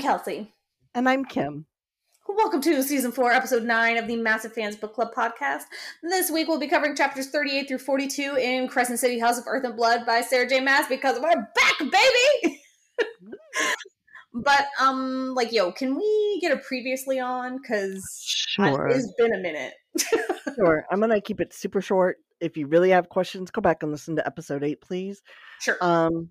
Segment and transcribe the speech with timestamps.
[0.00, 0.12] Hello.
[0.12, 0.16] Hello.
[0.16, 0.54] I'm Kelsey.
[0.94, 1.66] And I'm Kim.
[2.28, 5.64] Welcome to season four, episode nine of the Massive Fans Book Club podcast.
[6.02, 9.64] This week we'll be covering chapters 38 through 42 in Crescent City House of Earth
[9.64, 10.60] and Blood by Sarah J.
[10.60, 12.60] Maas because we're back, baby!
[14.34, 17.58] but, um, like, yo, can we get a previously on?
[17.58, 18.88] Because Sure.
[18.88, 19.74] it's been a minute.
[20.56, 20.86] sure.
[20.90, 22.18] I'm going to keep it super short.
[22.40, 25.22] If you really have questions, go back and listen to episode eight, please.
[25.60, 25.76] Sure.
[25.82, 26.30] Um,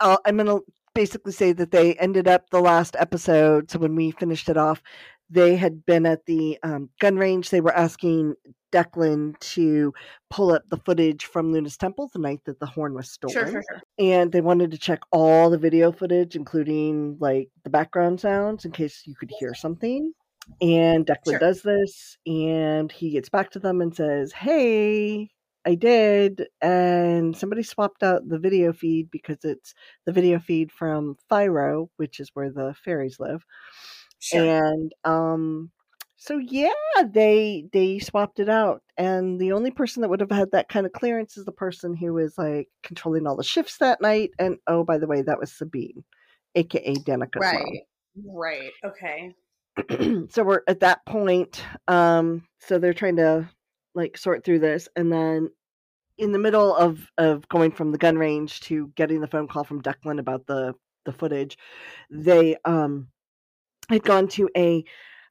[0.00, 0.62] I'll, I'm going to
[0.94, 3.70] basically say that they ended up the last episode.
[3.70, 4.82] So when we finished it off,
[5.30, 7.50] they had been at the um, gun range.
[7.50, 8.34] They were asking
[8.72, 9.92] Declan to
[10.30, 13.34] pull up the footage from Luna's temple the night that the horn was stolen.
[13.34, 13.82] sure, sure, sure.
[13.98, 18.72] and they wanted to check all the video footage, including like the background sounds, in
[18.72, 20.12] case you could hear something.
[20.60, 25.30] And Declan does this, and he gets back to them and says, "Hey,
[25.64, 29.74] I did, and somebody swapped out the video feed because it's
[30.06, 33.44] the video feed from FiRo, which is where the fairies live."
[34.22, 34.40] Sure.
[34.40, 35.72] and um
[36.14, 36.70] so yeah
[37.12, 40.86] they they swapped it out and the only person that would have had that kind
[40.86, 44.58] of clearance is the person who was like controlling all the shifts that night and
[44.68, 46.04] oh by the way that was sabine
[46.54, 47.82] aka danica's right.
[48.24, 48.72] Right.
[48.84, 49.34] Okay.
[50.30, 53.48] so we're at that point um so they're trying to
[53.94, 55.48] like sort through this and then
[56.18, 59.64] in the middle of of going from the gun range to getting the phone call
[59.64, 61.58] from declan about the the footage
[62.10, 63.08] they um
[63.88, 64.84] had gone to a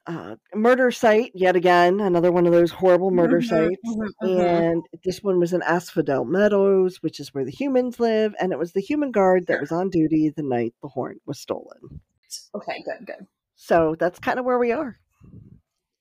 [0.08, 3.82] uh, murder site yet again, another one of those horrible murder Mhm, sites.
[3.86, 4.64] mhm, mhm.
[4.64, 8.59] And this one was in Asphodel Meadows, which is where the humans live, and it
[8.59, 12.02] was the human guard that was on duty the night the horn was stolen.
[12.56, 13.28] Okay, good, good.
[13.55, 14.98] So that's kind of where we are.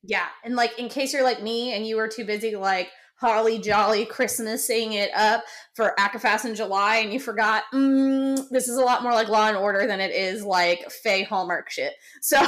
[0.03, 2.91] Yeah, and like in case you're like me and you were too busy like
[3.21, 5.45] holly jolly Christmasing it up
[5.75, 9.49] for ACOFAS in July and you forgot, mm, this is a lot more like Law
[9.49, 11.93] and Order than it is like Fey Hallmark shit.
[12.23, 12.39] So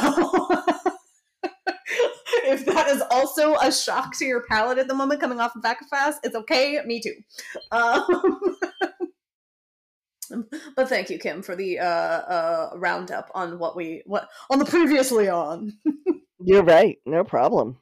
[2.45, 5.63] if that is also a shock to your palate at the moment coming off of
[5.63, 6.81] ACOFAS, it's okay.
[6.87, 7.15] Me too.
[7.71, 8.07] Um,
[10.77, 14.65] but thank you, Kim, for the uh, uh, roundup on what we what on the
[14.65, 15.73] previously on.
[16.45, 16.99] You're right.
[17.07, 17.79] No problem.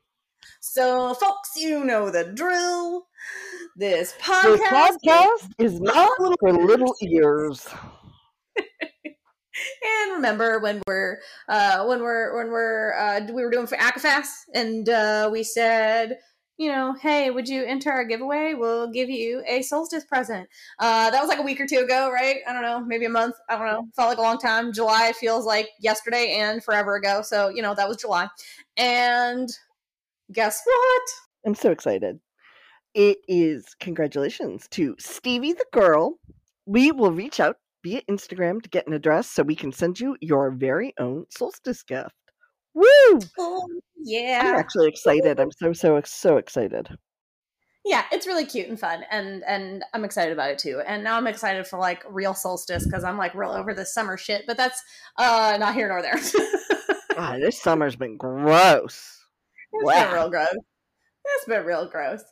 [0.61, 3.07] So, folks, you know the drill.
[3.77, 6.11] This This podcast, podcast is not
[6.41, 7.67] for little ears.
[8.57, 14.27] and remember when we're uh, when we're when we're uh, we were doing for ACOFAS,
[14.55, 16.19] and uh, we said,
[16.61, 18.53] you know, hey, would you enter our giveaway?
[18.53, 20.47] We'll give you a solstice present.
[20.79, 22.37] Uh, that was like a week or two ago, right?
[22.47, 23.35] I don't know, maybe a month.
[23.49, 23.89] I don't know.
[23.97, 24.71] Felt like a long time.
[24.71, 27.23] July feels like yesterday and forever ago.
[27.23, 28.29] So you know that was July,
[28.77, 29.49] and
[30.33, 31.03] guess what?
[31.47, 32.21] I'm so excited.
[32.93, 36.19] It is congratulations to Stevie the girl.
[36.67, 40.15] We will reach out via Instagram to get an address so we can send you
[40.21, 42.13] your very own solstice gift.
[42.75, 43.21] Woo!
[43.39, 43.67] Oh,
[44.01, 44.55] I'm yeah.
[44.57, 45.41] actually excited.
[45.41, 46.89] I'm so so so excited.
[47.85, 51.17] yeah it's really cute and fun and and i'm excited about it too and now
[51.17, 54.57] i'm excited for like real solstice because i'm like real over this summer shit but
[54.57, 54.83] that's
[55.17, 56.35] uh not here nor there it's
[57.17, 59.19] Ah, this summer's been gross.
[59.73, 60.05] been Wow.
[60.05, 60.55] Been real gross
[61.37, 62.23] it's been real gross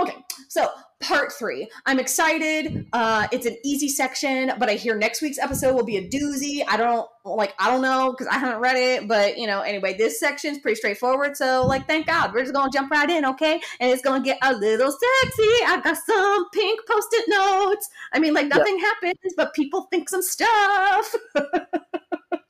[0.00, 0.16] okay
[0.48, 0.68] so
[1.00, 1.68] part three.
[1.84, 2.86] I'm excited.
[2.92, 6.62] Uh it's an easy section but i hear next week's episode will be a doozy.
[6.66, 9.96] I don't like i don't know because i haven't read it but you know anyway
[9.96, 12.32] this section's pretty straightforward so like thank god.
[12.32, 13.60] We're just gonna jump right in okay?
[13.80, 15.52] And it's gonna get a little sexy.
[15.66, 17.88] I got some pink post-it notes.
[18.12, 21.14] I mean like nothing happens but people think some stuff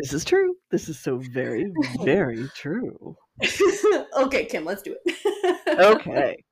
[0.00, 0.56] This is true.
[0.70, 1.70] This is so very
[2.02, 3.16] very true.
[4.16, 6.42] okay kim let's do it okay.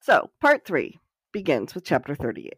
[0.00, 0.98] So, part three
[1.32, 2.52] begins with chapter 38.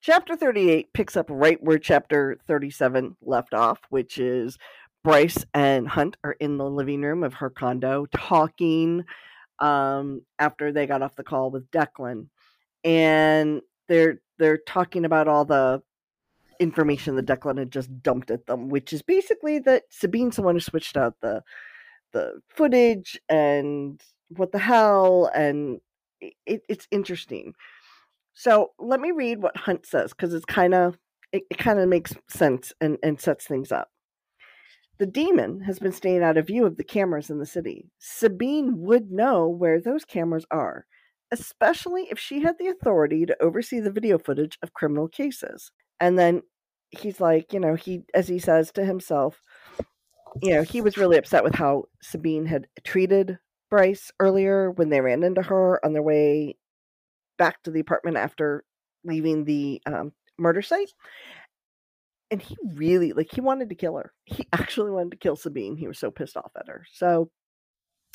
[0.00, 4.56] Chapter 38 picks up right where chapter 37 left off, which is
[5.02, 9.04] Bryce and Hunt are in the living room of her condo talking
[9.58, 12.28] um, after they got off the call with Declan.
[12.84, 15.82] And they're they're talking about all the
[16.64, 20.56] information that Declan had just dumped at them, which is basically that Sabine's the one
[20.56, 21.42] who switched out the
[22.12, 25.80] the footage and what the hell and
[26.20, 27.54] it, it's interesting.
[28.32, 30.98] So let me read what hunt says because it's kind of
[31.32, 33.90] it, it kind of makes sense and, and sets things up.
[34.98, 37.90] The demon has been staying out of view of the cameras in the city.
[37.98, 40.86] Sabine would know where those cameras are
[41.34, 45.72] especially if she had the authority to oversee the video footage of criminal cases.
[46.00, 46.42] And then
[46.98, 49.40] he's like you know he as he says to himself
[50.42, 53.38] you know, he was really upset with how Sabine had treated
[53.70, 56.56] Bryce earlier when they ran into her on their way
[57.38, 58.64] back to the apartment after
[59.04, 60.92] leaving the um, murder site.
[62.30, 64.12] and he really like he wanted to kill her.
[64.24, 65.76] He actually wanted to kill Sabine.
[65.76, 66.84] He was so pissed off at her.
[66.92, 67.30] So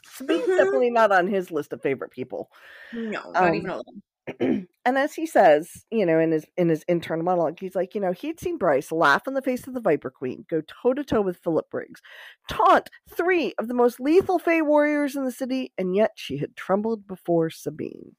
[0.06, 0.58] Sabine's Mhm.
[0.58, 2.52] definitely not on his list of favorite people.
[2.92, 3.94] No, not Um, even a little.
[4.40, 4.68] And
[4.98, 8.12] as he says, you know, in his in his internal monologue, he's like, you know,
[8.12, 11.22] he'd seen Bryce laugh in the face of the Viper Queen, go toe to toe
[11.22, 12.02] with Philip Briggs,
[12.50, 16.56] taunt three of the most lethal Fey warriors in the city, and yet she had
[16.56, 18.16] trembled before Sabine.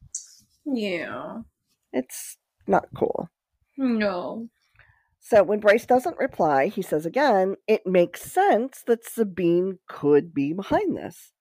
[0.64, 1.40] Yeah.
[1.92, 2.36] It's
[2.66, 3.28] not cool.
[3.76, 4.48] No.
[5.20, 10.52] So when Bryce doesn't reply, he says again, it makes sense that Sabine could be
[10.52, 11.32] behind this.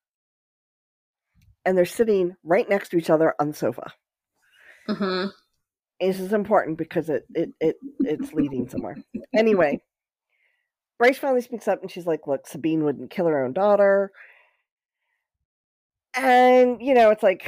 [1.66, 3.94] And they're sitting right next to each other on the sofa.
[4.96, 5.26] Hmm
[6.00, 8.98] This is important because it it, it it's leading somewhere.
[9.34, 9.80] Anyway,
[10.98, 14.12] Bryce finally speaks up and she's like, Look, Sabine wouldn't kill her own daughter.
[16.16, 17.44] And, you know, it's like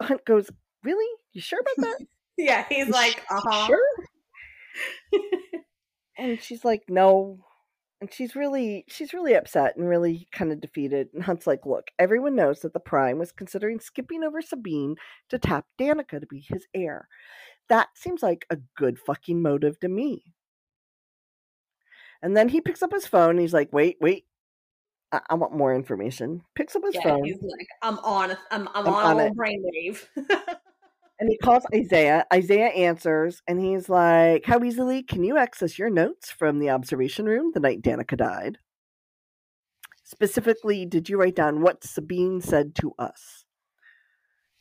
[0.00, 0.50] Hunt goes,
[0.84, 1.06] Really?
[1.32, 2.06] You sure about that?
[2.40, 3.82] Yeah, he's You like, "Uh huh." Sure?
[6.16, 7.44] and she's like, No.
[8.00, 11.08] And she's really she's really upset and really kind of defeated.
[11.12, 14.94] And Hunt's like, Look, everyone knows that the Prime was considering skipping over Sabine
[15.30, 17.08] to tap Danica to be his heir.
[17.68, 20.22] That seems like a good fucking motive to me.
[22.22, 24.26] And then he picks up his phone and he's like, Wait, wait.
[25.10, 26.42] I, I want more information.
[26.54, 27.24] Picks up his Yeah, phone.
[27.24, 30.04] he's like, I'm on, a- I'm, I'm, I'm on, on a brainwave.
[31.20, 32.26] And he calls Isaiah.
[32.32, 37.26] Isaiah answers, and he's like, How easily can you access your notes from the observation
[37.26, 38.58] room the night Danica died?
[40.04, 43.44] Specifically, did you write down what Sabine said to us?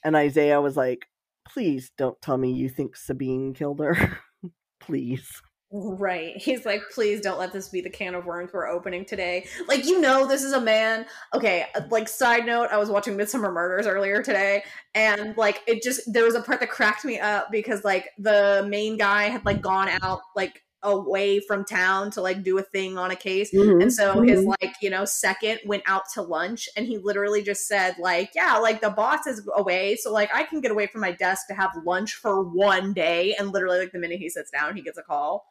[0.04, 1.08] And Isaiah was like,
[1.48, 4.20] Please don't tell me you think Sabine killed her.
[4.80, 5.42] Please.
[5.72, 6.38] Right.
[6.38, 9.48] He's like, please don't let this be the can of worms we're opening today.
[9.68, 11.06] Like, you know, this is a man.
[11.34, 14.64] Okay, uh, like, side note, I was watching Midsomer Murders earlier today,
[14.96, 18.66] and like, it just, there was a part that cracked me up because, like, the
[18.70, 22.98] main guy had, like, gone out, like, away from town to, like, do a thing
[22.98, 23.52] on a case.
[23.52, 27.68] And so his like, you know, second went out to lunch and he literally just
[27.68, 29.98] said, like, yeah, like the boss is away.
[29.98, 33.34] So like I can get away from my desk to have lunch for one day.
[33.38, 35.46] And literally like the minute he sits down, he gets a call.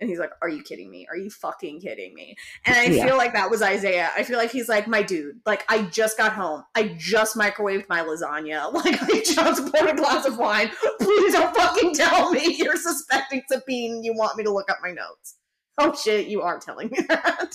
[0.00, 1.06] And he's like, Are you kidding me?
[1.10, 2.36] Are you fucking kidding me?
[2.66, 3.06] And I Yeah.
[3.06, 4.10] feel like that was Isaiah.
[4.16, 6.64] I feel like he's like, My dude, like I just got home.
[6.74, 8.72] I just microwaved my lasagna.
[8.74, 10.70] Like I just poured a glass of wine.
[11.00, 14.04] Please don't fucking tell me you're suspecting Sabine.
[14.04, 15.36] You want me to look up my notes.
[15.78, 17.54] Oh shit, you are telling me that.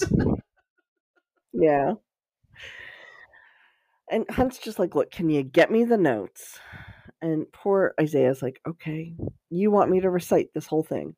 [1.53, 1.93] Yeah.
[4.09, 6.59] And Hunt's just like, look, can you get me the notes?
[7.21, 9.13] And poor Isaiah's like, okay,
[9.49, 11.15] you want me to recite this whole thing?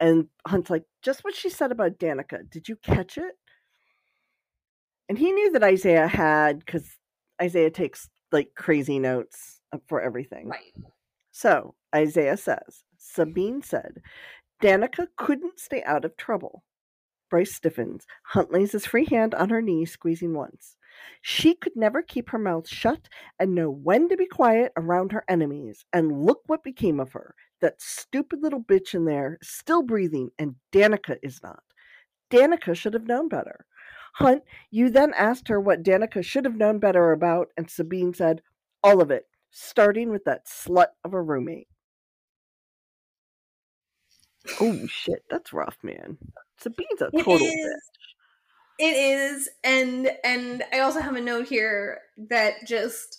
[0.00, 2.50] And Hunt's like, just what she said about Danica.
[2.50, 3.34] Did you catch it?
[5.08, 6.88] And he knew that Isaiah had, because
[7.40, 10.48] Isaiah takes like crazy notes for everything.
[10.48, 10.72] right.
[11.32, 14.02] So Isaiah says, Sabine said,
[14.62, 16.64] Danica couldn't stay out of trouble.
[17.30, 18.06] Bryce stiffens.
[18.26, 20.76] Hunt lays his free hand on her knee, squeezing once.
[21.22, 23.08] She could never keep her mouth shut
[23.38, 25.84] and know when to be quiet around her enemies.
[25.92, 27.34] And look what became of her.
[27.60, 31.62] That stupid little bitch in there, still breathing, and Danica is not.
[32.30, 33.66] Danica should have known better.
[34.14, 38.42] Hunt, you then asked her what Danica should have known better about, and Sabine said,
[38.82, 41.68] all of it, starting with that slut of a roommate.
[44.60, 46.18] Oh shit, that's rough, man.
[46.58, 48.09] Sabine's a total bitch.
[48.80, 53.18] It is, and and I also have a note here that just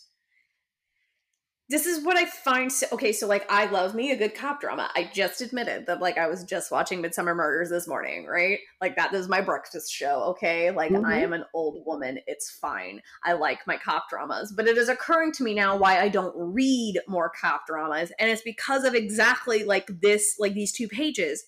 [1.70, 3.14] this is what I find so okay.
[3.14, 4.90] So like, I love me a good cop drama.
[4.96, 8.60] I just admitted that like I was just watching Midsomer Murders this morning, right?
[8.82, 10.24] Like that is my breakfast show.
[10.32, 11.24] Okay, like I Mhm.
[11.24, 12.20] am an old woman.
[12.28, 13.02] It's fine.
[13.24, 16.34] I like my cop dramas, but it is occurring to me now why I don't
[16.36, 21.46] read more cop dramas, and it's because of exactly like this, like these two pages.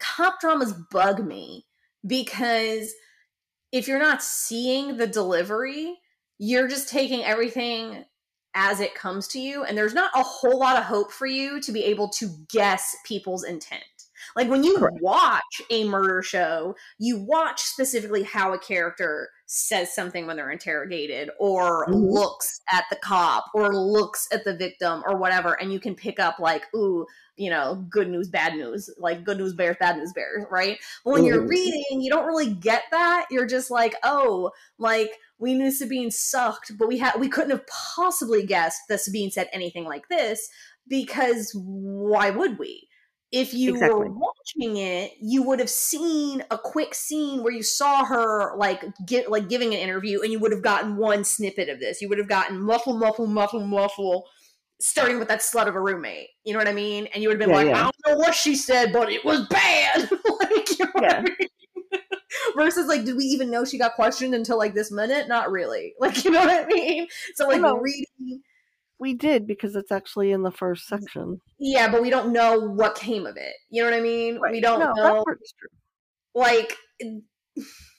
[0.00, 1.67] Cop dramas bug me
[2.08, 2.92] because
[3.70, 5.98] if you're not seeing the delivery,
[6.38, 8.04] you're just taking everything
[8.54, 11.60] as it comes to you, and there's not a whole lot of hope for you
[11.60, 13.84] to be able to guess people's intent.
[14.34, 14.98] Like when you Correct.
[15.00, 21.30] watch a murder show, you watch specifically how a character says something when they're interrogated,
[21.40, 22.12] or Mhm.
[22.12, 26.20] looks at the cop, or looks at the victim, or whatever, and you can pick
[26.20, 30.12] up, like, ooh, you know, good news, bad news, like good news bears, bad news
[30.12, 30.78] bears, right?
[31.04, 31.48] But when you're Mhm.
[31.48, 33.26] reading, you don't really get that.
[33.30, 37.66] You're just like, oh, like we knew Sabine sucked, but we had we couldn't have
[37.66, 40.48] possibly guessed that Sabine said anything like this
[40.88, 42.87] because why would we?
[43.30, 44.08] If you Exactly.
[44.08, 48.82] were watching it, you would have seen a quick scene where you saw her like
[49.06, 52.00] get like giving an interview, and you would have gotten one snippet of this.
[52.00, 54.26] You would have gotten muffle, muffle, muffle, muffle,
[54.80, 56.28] starting with that slut of a roommate.
[56.44, 57.06] You know what I mean?
[57.08, 57.74] And you would have been Yeah, like, yeah.
[57.74, 60.10] I don't know what she said, but it was bad.
[60.40, 61.48] like, you know what I mean?
[62.56, 65.28] Versus, like, did we even know she got questioned until like this minute?
[65.28, 65.94] Not really.
[66.00, 67.08] Like, you know what I mean?
[67.34, 68.42] So, like, reading,
[69.00, 71.40] We did because it's actually in the first section.
[71.58, 73.54] yeah, but we don't know what came of it.
[73.70, 74.40] You know what I mean?
[74.50, 75.02] We don't no, know.
[75.02, 75.68] that part is true.
[76.34, 76.76] Like,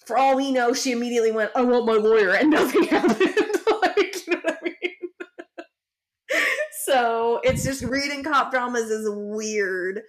[0.06, 3.20] for all we know, she immediately went, "I want my lawyer," and nothing happened.
[3.82, 5.10] like, you know what I mean?
[6.86, 10.02] so it's just reading cop dramas is weird.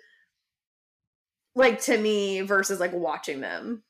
[1.55, 3.83] Like to me, versus like watching them.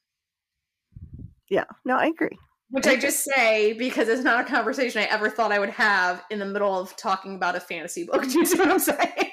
[1.48, 2.38] Yeah, no, I agree.
[2.70, 6.24] Which I just say because it's not a conversation I ever thought I would have
[6.30, 8.22] in the middle of talking about a fantasy book.
[8.28, 9.32] Do you see what I'm saying?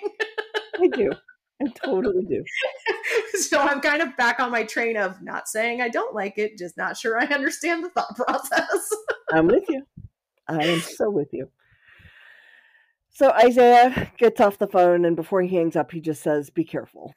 [0.79, 1.12] I do.
[1.62, 2.44] I totally do.
[3.39, 6.58] so I'm kind of back on my train of not saying I don't like it,
[6.58, 8.89] just not sure I understand the thought process.
[9.32, 9.84] I'm with you.
[10.48, 11.50] I am so with you.
[13.10, 16.63] So Isaiah gets off the phone, and before he hangs up, he just says, "Be
[16.63, 17.15] careful."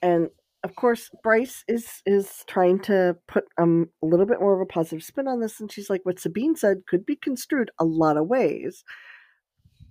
[0.00, 0.30] And
[0.66, 4.66] of course, Bryce is is trying to put um, a little bit more of a
[4.66, 8.16] positive spin on this, and she's like, "What Sabine said could be construed a lot
[8.16, 8.84] of ways,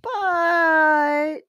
[0.02, 1.40] but."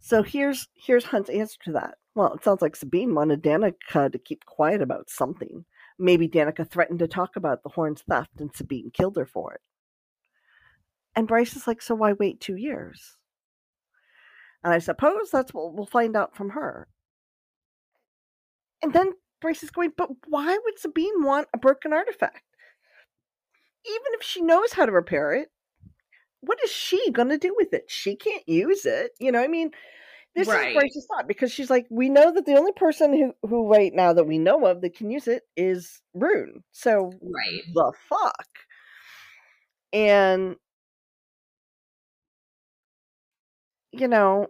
[0.00, 1.94] So here's here's Hunt's answer to that.
[2.16, 5.64] Well, it sounds like Sabine wanted Danica to keep quiet about something.
[5.98, 9.60] Maybe Danica threatened to talk about the horn's theft and Sabine killed her for it.
[11.14, 13.16] And Bryce is like, so why wait two years?
[14.64, 16.88] And I suppose that's what we'll find out from her.
[18.82, 22.42] And then Bryce is going, but why would Sabine want a broken artifact?
[23.86, 25.48] Even if she knows how to repair it,
[26.40, 27.84] what is she going to do with it?
[27.88, 29.12] She can't use it.
[29.18, 29.70] You know, I mean,
[30.34, 30.68] this Right.
[30.68, 33.92] is Bryce's thought because she's like, we know that the only person who, who right
[33.92, 36.62] now that we know of that can use it is Ruhn.
[36.72, 37.62] So Right.
[37.74, 38.46] the fuck?
[39.92, 40.56] And
[43.92, 44.48] you know,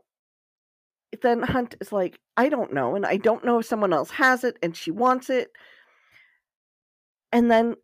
[1.22, 4.44] then Hunt is like, I don't know, and I don't know if someone else has
[4.44, 5.50] it and she wants it.
[7.32, 7.76] And then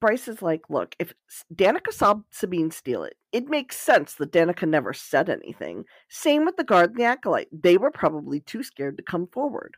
[0.00, 1.14] Bryce is like, look, if
[1.54, 5.84] Danica saw Sabine steal it, it makes sense that Danica never said anything.
[6.08, 7.48] Same with the guard and the acolyte.
[7.52, 9.76] They were probably too scared to come forward.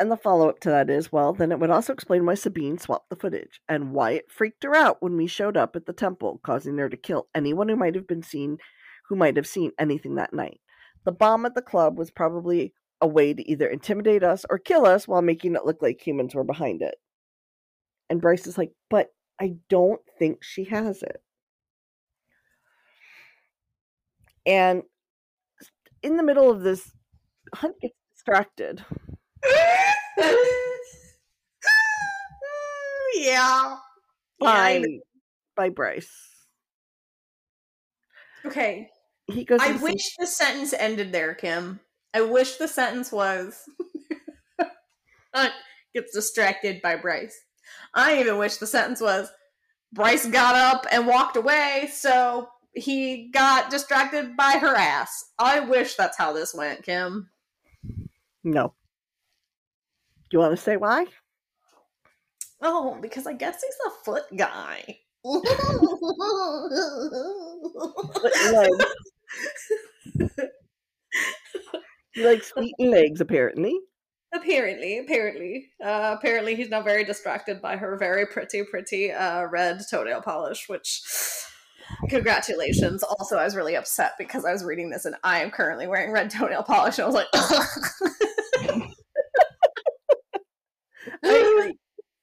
[0.00, 2.78] And the follow up to that is, well, then it would also explain why Sabine
[2.78, 5.92] swapped the footage and why it freaked her out when we showed up at the
[5.92, 8.58] temple, causing her to kill anyone who might have been seen,
[9.08, 10.60] who might have seen anything that night.
[11.06, 14.84] The bomb at the club was probably a way to either intimidate us or kill
[14.84, 16.96] us while making it look like humans were behind it.
[18.10, 21.22] And Bryce is like, but I don't think she has it.
[24.44, 24.82] And
[26.02, 26.90] in the middle of this,
[27.54, 28.84] Hunt gets distracted.
[33.14, 33.76] yeah.
[34.40, 34.86] by Yeah,
[35.56, 36.10] by Bryce.
[38.44, 38.90] Okay.
[39.28, 39.60] He goes.
[39.60, 41.80] I wish the sentence ended there, Kim.
[42.14, 43.68] I wish the sentence was
[45.34, 45.52] Hunt
[45.94, 47.38] gets distracted by Bryce.
[47.94, 49.28] I even wish the sentence was
[49.92, 55.24] Bryce got up and walked away, so he got distracted by her ass.
[55.38, 57.28] I wish that's how this went, Kim.
[58.44, 58.74] no.
[60.32, 61.06] You want to say why?
[62.60, 64.98] Oh, because I guess he's a foot guy.
[72.16, 73.78] He likes and legs, apparently.
[74.32, 79.80] Apparently, apparently, uh, apparently, he's now very distracted by her very pretty, pretty uh, red
[79.90, 80.66] toenail polish.
[80.66, 81.02] Which,
[82.08, 83.02] congratulations!
[83.02, 86.10] Also, I was really upset because I was reading this and I am currently wearing
[86.10, 87.28] red toenail polish, and I was like,
[91.22, 91.72] I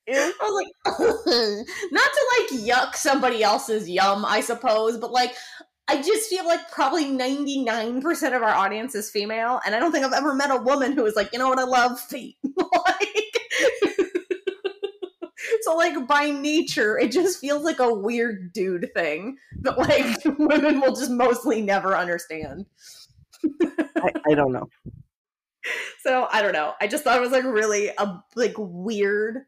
[0.09, 0.73] I was like,
[1.91, 5.35] not to like yuck somebody else's yum, I suppose, but like,
[5.87, 10.05] I just feel like probably 99% of our audience is female, and I don't think
[10.05, 12.37] I've ever met a woman who was like, you know what, I love feet.
[12.57, 13.39] like,
[15.61, 20.79] so, like, by nature, it just feels like a weird dude thing that, like, women
[20.79, 22.65] will just mostly never understand.
[23.97, 24.69] I, I don't know.
[26.01, 26.73] So, I don't know.
[26.79, 29.39] I just thought it was, like, really a, like, weird,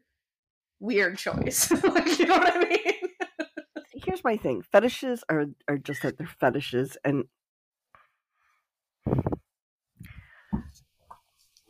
[0.80, 1.70] weird choice.
[1.70, 2.95] like, you know what I mean?
[4.16, 7.24] Here's my thing: fetishes are are just that they're fetishes, and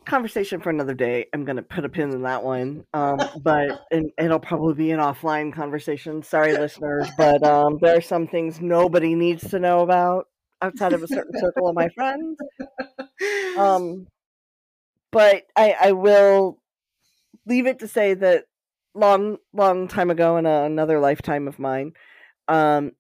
[0.05, 1.26] conversation for another day.
[1.35, 5.00] I'm gonna put a pin in that one, um, but and it'll probably be an
[5.00, 6.23] offline conversation.
[6.23, 10.29] Sorry, listeners, but um, there are some things nobody needs to know about
[10.62, 12.38] outside of a certain circle of my friends.
[13.59, 14.07] Um,
[15.11, 16.62] but I, I will
[17.45, 18.45] leave it to say that
[18.95, 21.93] long, long time ago in a, another lifetime of mine,
[22.49, 22.93] um,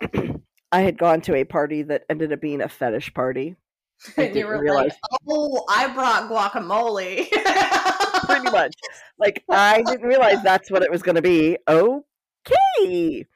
[0.72, 3.56] I had gone to a party that ended up being a fetish party.
[4.16, 7.28] I And you didn't were realize like, "Oh, I brought guacamole."
[8.26, 8.74] pretty much.
[9.18, 11.56] Like I didn't realize that's what it was going to be.
[11.68, 13.26] Okay.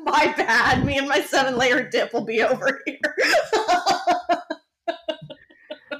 [0.00, 0.84] My bad.
[0.84, 3.16] Me and my seven layer dip will be over here.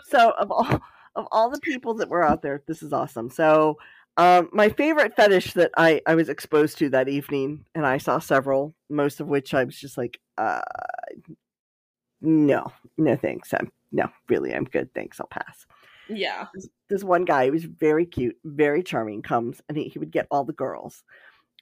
[0.09, 0.81] So of all
[1.17, 3.29] of all the people that were out there, this is awesome.
[3.29, 3.79] So
[4.19, 8.19] um, my favorite fetish that I, I was exposed to that evening, and I saw
[8.19, 10.61] several, most of which I was just like, uh,
[12.21, 12.67] no,
[12.99, 13.55] no thanks.
[13.55, 14.93] I'm no, really, I'm good.
[14.93, 15.21] Thanks.
[15.21, 15.65] I'll pass.
[16.09, 16.47] yeah.
[16.55, 20.11] This, this one guy who was very cute, very charming, comes and he, he would
[20.11, 21.05] get all the girls,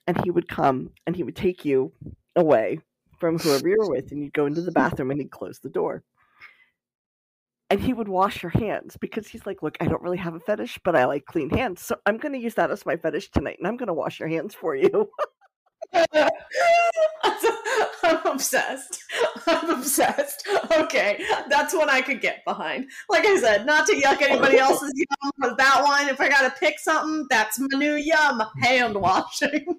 [0.07, 1.93] and he would come and he would take you
[2.35, 2.81] away
[3.21, 5.69] from whoever you were with, and you'd go into the bathroom and he'd close the
[5.69, 6.03] door.
[7.69, 10.41] And he would wash your hands because he's like, Look, I don't really have a
[10.41, 11.83] fetish, but I like clean hands.
[11.83, 14.21] So I'm going to use that as my fetish tonight and I'm going to wash
[14.21, 15.11] your hands for you.
[18.03, 19.03] I'm obsessed.
[19.47, 20.49] I'm obsessed.
[20.73, 22.89] Okay, that's one I could get behind.
[23.09, 26.55] Like I said, not to yuck anybody else's yum, but that one, if I gotta
[26.59, 28.43] pick something, that's my new yum.
[28.63, 29.79] Hand washing.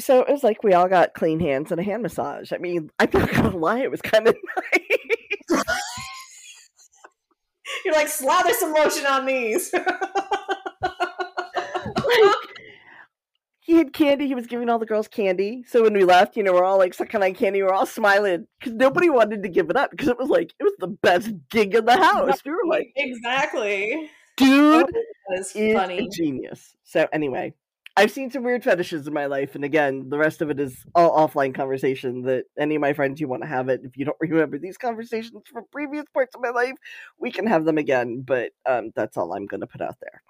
[0.00, 2.52] So it was like we all got clean hands and a hand massage.
[2.52, 5.13] I mean, I'm not going to lie, it was kind of nice.
[7.84, 9.72] You're like, slather some lotion on these.
[9.72, 9.86] like
[13.60, 14.26] he had candy.
[14.26, 15.64] He was giving all the girls candy.
[15.66, 17.62] So when we left, you know, we're all like sucking on candy.
[17.62, 20.64] We're all smiling because nobody wanted to give it up because it was like it
[20.64, 22.44] was the best gig in the house.
[22.44, 24.10] We were like, exactly.
[24.36, 24.86] dude
[25.34, 26.06] That's is funny.
[26.06, 26.74] a genius.
[26.84, 27.54] So anyway,
[27.96, 30.84] I've seen some weird fetishes in my life, and again, the rest of it is
[30.96, 32.22] all offline conversation.
[32.22, 33.82] That any of my friends you want to have it.
[33.84, 36.74] If you don't remember these conversations from previous parts of my life,
[37.18, 38.22] we can have them again.
[38.26, 40.22] But um, that's all I'm going to put out there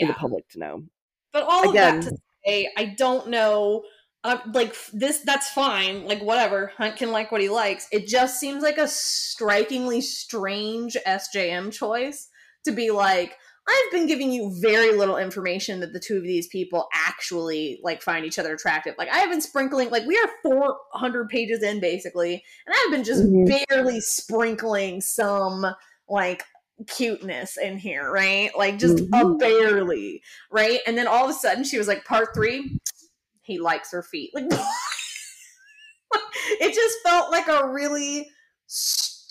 [0.00, 0.84] for the public to know.
[1.32, 3.84] But all Again- of that to say, I don't know.
[4.24, 6.06] Uh, like this, that's fine.
[6.06, 7.88] Like whatever, Hunt can like what he likes.
[7.90, 12.28] It just seems like a strikingly strange SJM choice
[12.64, 13.36] to be like,
[13.68, 18.02] I've been giving you very little information that the two of these people actually like
[18.02, 18.94] find each other attractive.
[18.98, 23.04] Like I have been sprinkling, like we are 400 pages in basically, and I've been
[23.04, 23.66] just Mhm.
[23.68, 25.64] barely sprinkling some
[26.08, 26.42] like
[26.88, 28.50] cuteness in here, right?
[28.56, 29.38] Like just a Mhm.
[29.38, 30.80] barely, right?
[30.86, 32.80] And then all of a sudden she was like, part three,
[33.42, 34.32] he likes her feet.
[34.34, 34.46] Like
[36.60, 38.28] it just felt like a really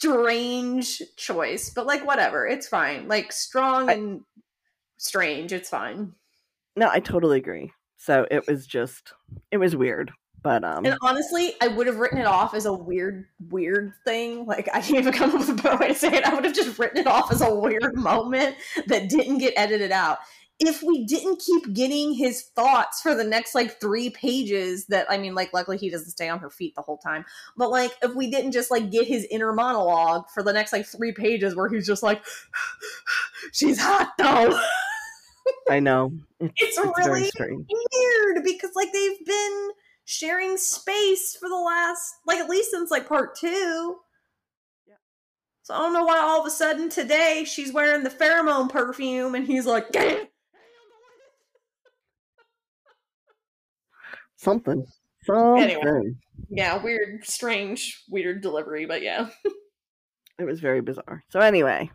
[0.02, 1.70] strange choice.
[1.70, 3.08] But like whatever, it's fine.
[3.08, 4.22] Like strong I- and
[4.98, 6.14] strange, it's fine.
[6.76, 7.72] No, I totally agree.
[7.98, 9.14] So it was just
[9.52, 10.12] it was weird.
[10.44, 14.46] But um And honestly, I would have written it off as a weird, weird thing.
[14.48, 16.26] Like I can't even come up with a better way to say it.
[16.26, 18.56] I would have just written it off as a weird moment
[18.88, 20.18] that didn't get edited out.
[20.64, 25.18] If we didn't keep getting his thoughts for the next like three pages, that I
[25.18, 27.26] mean, like luckily he doesn't stay on her feet the whole time.
[27.58, 30.86] But like if we didn't just like get his inner monologue for the next like
[30.86, 32.24] three pages where he's just like,
[33.54, 34.60] She's hot though.
[35.70, 36.14] I know.
[36.40, 39.70] It's, It's it's really weird because like they've been
[40.06, 43.98] sharing space for the last like at least since like part two.
[44.88, 44.96] Yeah.
[45.62, 49.36] So I don't know why all of a sudden today she's wearing the pheromone perfume
[49.36, 50.26] and he's like, "Damn."
[54.42, 54.88] Something.
[55.24, 55.64] Something.
[55.64, 56.16] Anyway.
[56.50, 59.30] yeah, weird, strange, weird delivery, but yeah.
[60.40, 61.24] It was very bizarre.
[61.30, 61.92] So anyway,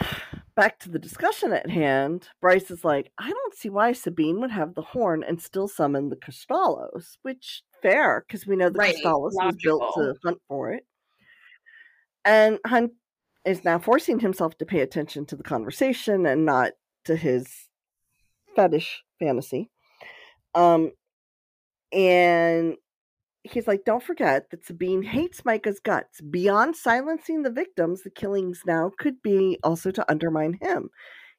[0.56, 2.26] back to the discussion at hand.
[2.40, 6.08] Bryce is like, I don't see why Sabine would have the horn and still summon
[6.08, 10.72] the Kristallos, which fair because we know the Right, Kristallos was built to hunt for
[10.72, 10.84] it.
[12.24, 12.90] And Hunt
[13.44, 16.72] is now forcing himself to pay attention to the conversation and not
[17.04, 17.68] to his
[18.56, 19.70] fetish fantasy.
[20.54, 20.92] Um,
[21.92, 22.76] and
[23.42, 26.20] he's like, don't forget that Sabine hates Micah's guts.
[26.20, 30.90] Beyond silencing the victims, the killings now could be also to undermine him.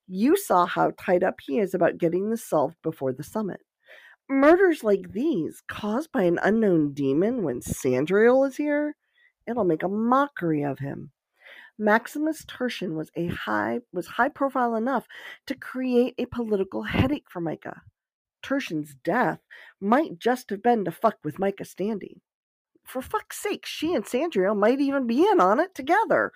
[0.07, 3.61] You saw how tied up he is about getting this solved before the summit.
[4.29, 8.95] Murders like these, caused by an unknown demon when Sandriel is here,
[9.47, 11.11] it'll make a mockery of him.
[11.77, 15.07] Maximus Tertian was a high was high profile enough
[15.47, 17.81] to create a political headache for Micah.
[18.43, 19.39] Tertian's death
[19.81, 22.21] might just have been to fuck with Micah standing.
[22.85, 26.31] For fuck's sake, she and Sandriel might even be in on it together,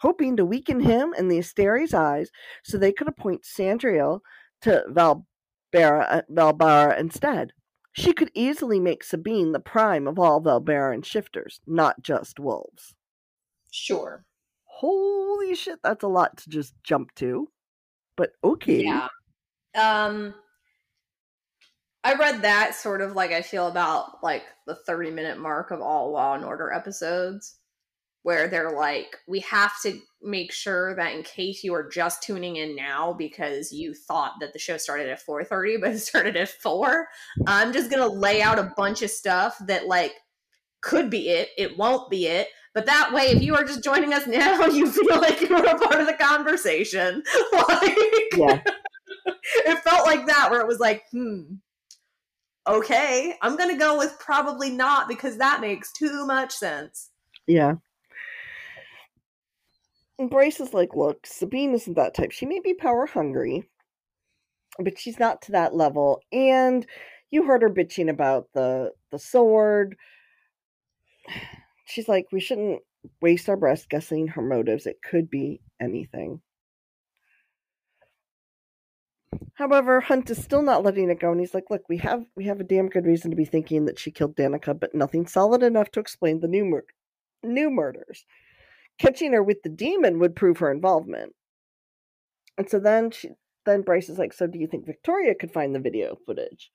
[0.00, 2.30] hoping to weaken him in the Asteri's eyes
[2.62, 4.20] so they could appoint Sandriel
[4.62, 7.52] to Valbara, Valbara instead.
[7.92, 12.94] She could easily make Sabine the prime of all Valbaran shifters, not just wolves.
[13.70, 14.24] Sure.
[14.64, 17.48] Holy shit, that's a lot to just jump to.
[18.16, 18.84] But okay.
[18.84, 19.08] Yeah.
[19.74, 20.34] Um
[22.06, 25.80] I read that sort of like I feel about like the 30 minute mark of
[25.80, 27.58] all Law and Order episodes
[28.22, 32.54] where they're like we have to make sure that in case you are just tuning
[32.56, 36.48] in now because you thought that the show started at 4:30 but it started at
[36.48, 37.08] 4
[37.44, 40.12] I'm just going to lay out a bunch of stuff that like
[40.82, 44.14] could be it it won't be it but that way if you are just joining
[44.14, 47.98] us now you feel like you're a part of the conversation like
[48.36, 48.62] Yeah.
[49.66, 51.56] it felt like that where it was like hmm
[52.66, 57.10] okay i'm gonna go with probably not because that makes too much sense
[57.46, 57.74] Yeah.
[60.18, 62.32] And Bryce is like, look, Sabine isn't that type.
[62.32, 63.64] She may be power hungry,
[64.78, 66.22] but she's not to that level.
[66.32, 66.86] And
[67.30, 69.96] you heard her bitching about the the sword.
[71.88, 72.82] She's like, we shouldn't
[73.22, 74.86] waste our breath guessing her motives.
[74.86, 76.40] It could be anything.
[79.54, 82.44] However, Hunt is still not letting it go, and he's like, "Look, we have we
[82.44, 85.62] have a damn good reason to be thinking that she killed Danica, but nothing solid
[85.62, 86.86] enough to explain the new mur-
[87.42, 88.24] new murders.
[88.98, 91.34] Catching her with the demon would prove her involvement."
[92.58, 93.30] And so then she
[93.64, 96.70] then Bryce is like, "So do you think Viktoria could find the video footage?"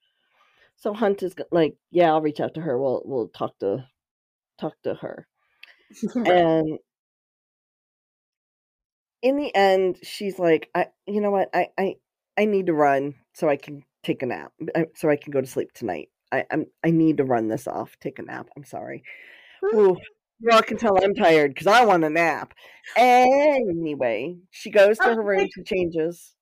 [0.75, 2.79] So Hunt is like, "Yeah, I'll reach out to her.
[2.79, 3.87] We'll we'll talk to
[4.59, 5.27] talk to her."
[6.15, 6.79] and
[9.21, 11.95] in the end she's like i you know what i i
[12.37, 15.41] i need to run so i can take a nap uh, so i can go
[15.41, 16.09] to sleep tonight.
[16.31, 19.03] I i'm i need to run this off take a nap i'm sorry.
[19.63, 19.97] Ooh,
[20.39, 22.53] you all can tell i'm tired because i want a nap.
[22.95, 26.33] Anyway she goes to Oh, her room she changes.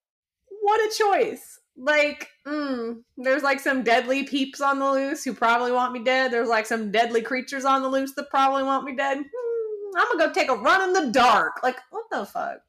[0.61, 1.59] What a choice.
[1.77, 6.31] Like mm, there's like some deadly peeps on the loose who probably want me dead.
[6.31, 9.17] There's like some deadly creatures on the loose that probably want me dead.
[9.17, 11.61] Hmm, i'm gonna go take a run in the dark.
[11.63, 12.59] Like what the fuck?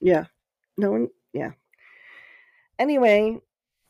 [0.00, 0.24] Yeah.
[0.76, 1.52] No one yeah
[2.80, 3.38] anyway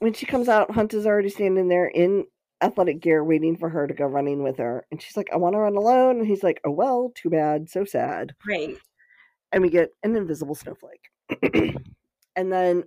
[0.00, 2.24] when she comes out hunt is already standing there in
[2.62, 4.84] athletic gear waiting for her to go running with her.
[4.90, 6.18] And she's like i want to run alone.
[6.18, 7.70] And he's like oh well too bad.
[7.70, 8.34] So sad.
[8.46, 8.76] Right.
[9.52, 11.08] and we get an invisible snowflake.
[12.36, 12.84] And then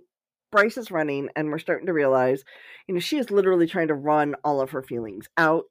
[0.50, 2.44] bryce is running and we're starting to realize
[2.88, 5.64] you know she is literally trying to run all of her feelings out.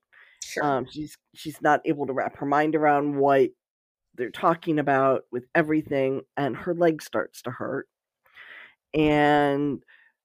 [0.43, 0.63] Sure.
[0.63, 3.49] Um she's she's not able to wrap her mind around what
[4.15, 7.87] they're talking about with everything and her leg starts to hurt.
[8.93, 9.83] And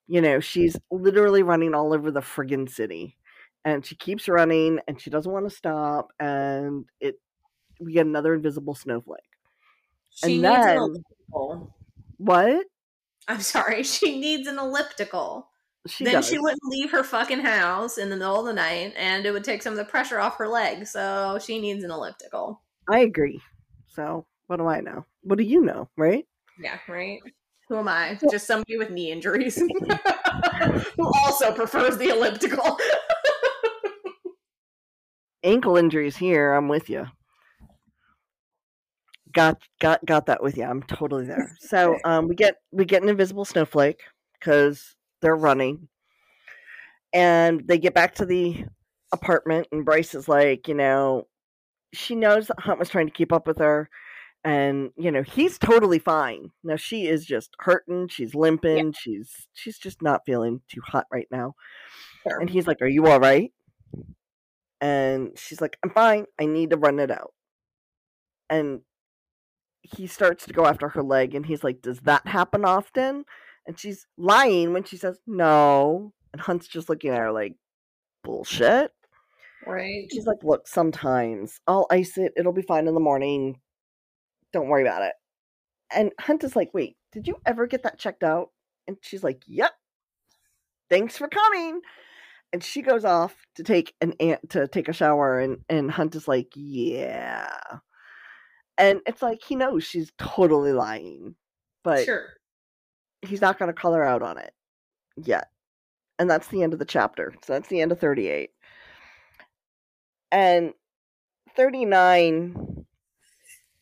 [0.09, 3.16] you know she's literally running all over the friggin city
[3.64, 7.16] and she keeps running and she doesn't want to stop and it
[7.81, 9.21] we get another invisible snowflake.
[10.11, 11.75] She and needs an elliptical.
[12.16, 12.66] What?
[13.29, 15.49] I'm sorry she needs an elliptical.
[15.87, 16.29] She then does.
[16.29, 19.44] she wouldn't leave her fucking house in the middle of the night and it would
[19.44, 22.62] take some of the pressure off her leg so she needs an elliptical.
[22.90, 23.40] I agree.
[23.87, 25.05] So what do i know?
[25.23, 26.27] What do you know right?
[26.61, 27.21] Yeah, right.
[27.68, 28.18] Who am I?
[28.31, 29.57] Just somebody with knee injuries.
[30.96, 32.78] Who also prefers the elliptical.
[35.44, 37.07] ankle injuries here i'm with you
[39.33, 41.57] got got got that with you i'm totally there.
[41.61, 44.00] So um we get we get an invisible snowflake
[44.38, 45.88] because they're running.
[47.12, 48.64] And they get back to the
[49.12, 51.26] apartment and bryce is like you know
[51.94, 53.88] she knows that hunt was trying to keep up with her
[54.44, 59.79] and you know he's totally fine now she is just hurting she's limping she's she's
[59.79, 61.55] just not feeling too hot right now
[62.27, 62.40] Sure.
[62.40, 63.53] and he's like, Are you all right?
[64.81, 66.27] And she's like, I'm fine.
[66.40, 67.33] I need to run it out.
[68.51, 68.81] And
[69.83, 73.24] he starts to go after her leg, and he's like, Does that happen often?
[73.66, 76.12] And she's lying when she says, No.
[76.33, 77.55] And Hunt's just looking at her like,
[78.24, 78.92] Bullshit.
[79.66, 80.07] Right.
[80.11, 82.33] She's like, Look, sometimes I'll ice it.
[82.37, 83.61] It'll be fine in the morning.
[84.52, 85.12] Don't worry about it.
[85.92, 88.48] And Hunt is like, Wait, did you ever get that checked out?
[88.87, 89.72] And she's like, Yep.
[90.90, 91.80] Thanks for coming
[92.52, 96.14] and she goes off to take an ant to take a shower and and hunt
[96.14, 97.50] is like yeah
[98.76, 101.34] and it's like he knows she's totally lying
[101.84, 102.28] but Sure.
[103.22, 104.52] he's not going to call her out on it
[105.16, 105.48] yet
[106.18, 108.50] and that's the end of the chapter so that's the end of 38
[110.32, 110.72] and
[111.56, 112.77] 39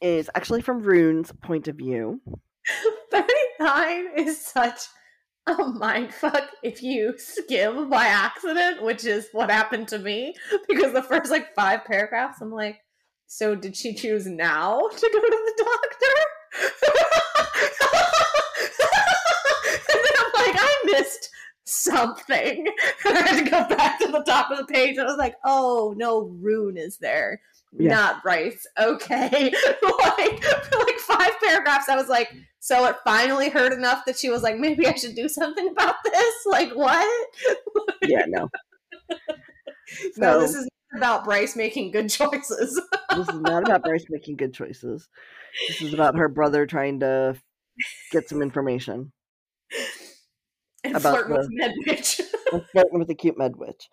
[0.00, 2.20] is actually from Ruhn's point of view
[3.11, 4.80] 39 is such
[5.46, 10.35] a mind fuck if you skim by accident, which is what happened to me.
[10.68, 12.80] Because the first like five paragraphs, I'm like,
[13.26, 16.06] so did she choose now to go to the doctor?
[19.88, 21.30] and then I'm like, I missed
[21.64, 22.66] something.
[23.04, 24.96] And I had to go back to the top of the page.
[24.96, 27.40] And I was like, oh no, Ruhn is there.
[27.72, 27.90] Yeah.
[27.90, 28.66] Not Bryce.
[28.79, 29.31] Okay.
[29.83, 34.31] like for like five paragraphs, I was like, so it finally hurt enough that she
[34.31, 36.35] was like, maybe I should do something about this.
[36.46, 37.29] Like what?
[38.02, 38.48] yeah no
[40.16, 42.81] no, this is about Bryce making good choices.
[43.11, 45.09] this is not about Bryce making good choices.
[45.68, 47.37] This is about her brother trying to
[48.11, 49.12] get some information.
[50.85, 52.20] And about flirting the, with Medwitch.
[52.72, 53.88] flirting with the cute Medwitch.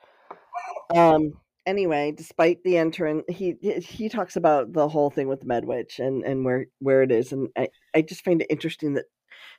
[0.95, 1.33] Um
[1.65, 6.23] anyway, despite the entrance, he he talks about the whole thing with the Medwitch and
[6.23, 9.05] and where where it is, and I I just find it interesting that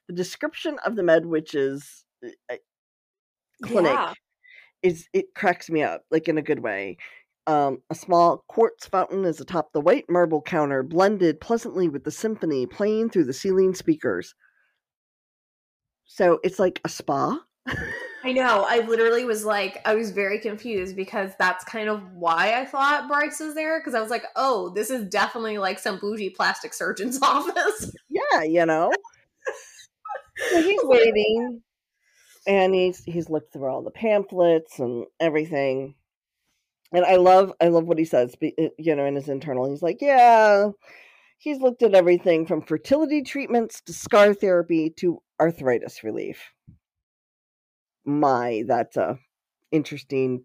[0.08, 2.04] the description of the Medwitch's
[2.50, 2.56] uh,
[3.62, 4.12] clinic yeah.
[4.82, 6.98] is it cracks me up like in a good way.
[7.46, 12.10] Um, a small quartz fountain is atop the white marble counter, blended pleasantly with the
[12.10, 14.34] symphony playing through the ceiling speakers.
[16.06, 17.40] So it's like a spa.
[17.66, 18.64] I know.
[18.66, 23.06] I literally was like, I was very confused because that's kind of why I thought
[23.06, 23.78] Bryce was there.
[23.78, 27.94] Because I was like, oh, this is definitely like some bougie plastic surgeon's office.
[28.08, 28.90] Yeah, you know.
[30.50, 31.60] so he's waiting,
[32.46, 35.94] and he's he's looked through all the pamphlets and everything.
[36.92, 38.34] And I love I love what he says.
[38.42, 40.70] Uh, you know, in his internal, he's like, yeah.
[41.36, 46.53] He's looked at everything from fertility treatments to scar therapy to arthritis relief
[48.04, 49.18] my that's a
[49.70, 50.44] interesting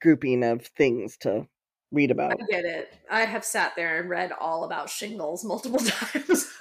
[0.00, 1.46] grouping of things to
[1.90, 2.32] read about.
[2.32, 2.92] I get it.
[3.10, 6.52] I have sat there and read all about shingles multiple times.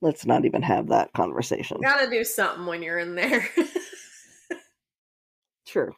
[0.00, 1.78] Let's not even have that conversation.
[1.80, 3.48] You gotta do something when you're in there.
[5.66, 5.92] True.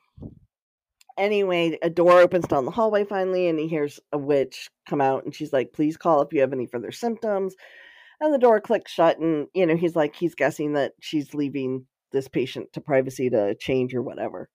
[1.16, 5.24] Anyway, a door opens down the hallway finally, and he hears a witch come out,
[5.24, 7.54] and she's like, Please call if you have any further symptoms
[8.24, 11.86] and the door clicks shut and you know he's like he's guessing that she's leaving
[12.12, 14.48] this patient to privacy to change or whatever.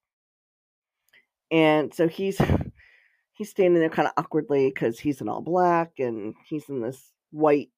[1.52, 2.40] And so he's
[3.34, 7.12] he's standing there kind of awkwardly because he's in all black and he's in this
[7.32, 7.70] white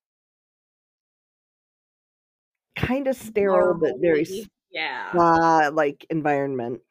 [2.78, 4.26] kind of sterile but very
[4.72, 5.12] yeah.
[5.14, 6.82] uh, like environment.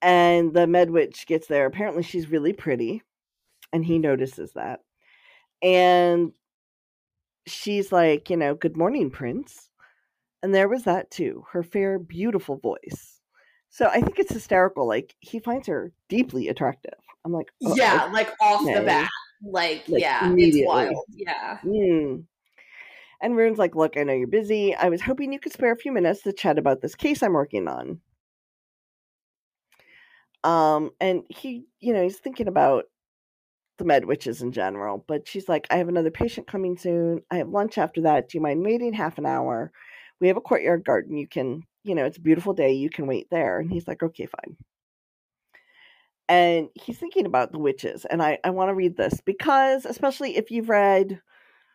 [0.00, 1.66] And the medwitch gets there.
[1.66, 3.02] Apparently she's really pretty
[3.72, 4.80] and he notices that.
[5.62, 6.32] And
[7.46, 9.68] she's like, you know, good morning, Prince.
[10.42, 13.20] And there was that too, her fair, beautiful voice.
[13.70, 14.86] So I think it's hysterical.
[14.86, 16.98] Like he finds her deeply attractive.
[17.24, 19.08] I'm like, oh, yeah, like off the bat,
[19.44, 21.04] like, like yeah, it's wild.
[21.14, 21.58] Yeah.
[21.64, 22.24] Mm.
[23.22, 24.74] And Ruhn's like, look, I know you're busy.
[24.74, 27.34] I was hoping you could spare a few minutes to chat about this case I'm
[27.34, 28.00] working on.
[30.42, 32.86] Um, and he, you know, he's thinking about
[33.82, 35.04] the med witches in general.
[35.08, 37.22] But she's like, I have another patient coming soon.
[37.30, 38.28] I have lunch after that.
[38.28, 39.72] Do you mind waiting half an hour?
[40.20, 41.16] We have a courtyard garden.
[41.16, 42.72] You can, you know, it's a beautiful day.
[42.72, 43.58] You can wait there.
[43.58, 44.56] And he's like, okay, fine.
[46.28, 48.04] And he's thinking about the witches.
[48.04, 51.20] And I, I want to read this because, especially if you've read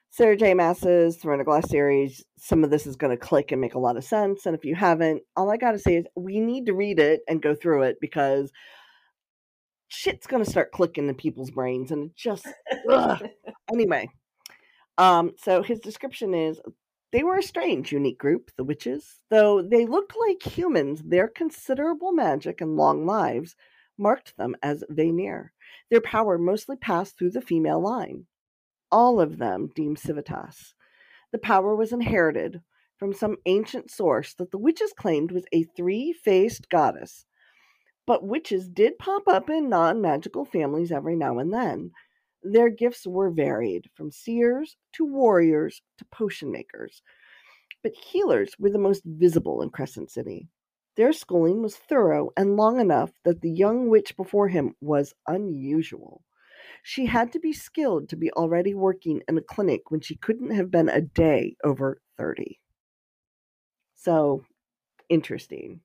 [0.09, 0.53] Sarah J.
[0.53, 3.79] Maas's Throne of Glass series, some of this is going to click and make a
[3.79, 4.45] lot of sense.
[4.45, 7.21] And if you haven't, all I got to say is we need to read it
[7.27, 8.51] and go through it because
[9.87, 12.47] shit's gonna start clicking in people's brains and it just
[13.71, 14.09] anyway
[14.97, 16.59] um so his description is
[17.13, 22.11] they were a strange unique group the witches though they looked like humans their considerable
[22.11, 23.55] magic and long lives
[23.97, 25.53] marked them as Vanir.
[25.89, 28.25] Their power mostly passed through the female line.
[28.91, 30.73] All of them deemed civitas.
[31.31, 32.61] The power was inherited
[32.97, 37.25] from some ancient source that the witches claimed was a three faced goddess
[38.07, 41.91] but witches did pop up in non magical families every now and then.
[42.41, 47.03] Their gifts were varied, from seers to warriors to potion makers.
[47.83, 50.47] But healers were the most visible in Crescent City.
[50.95, 56.23] Their schooling was thorough and long enough that the young witch before him was unusual.
[56.81, 60.51] She had to be skilled to be already working in a clinic when she couldn't
[60.51, 62.59] have been a day over 30.
[63.95, 64.45] So,
[65.09, 65.81] interesting.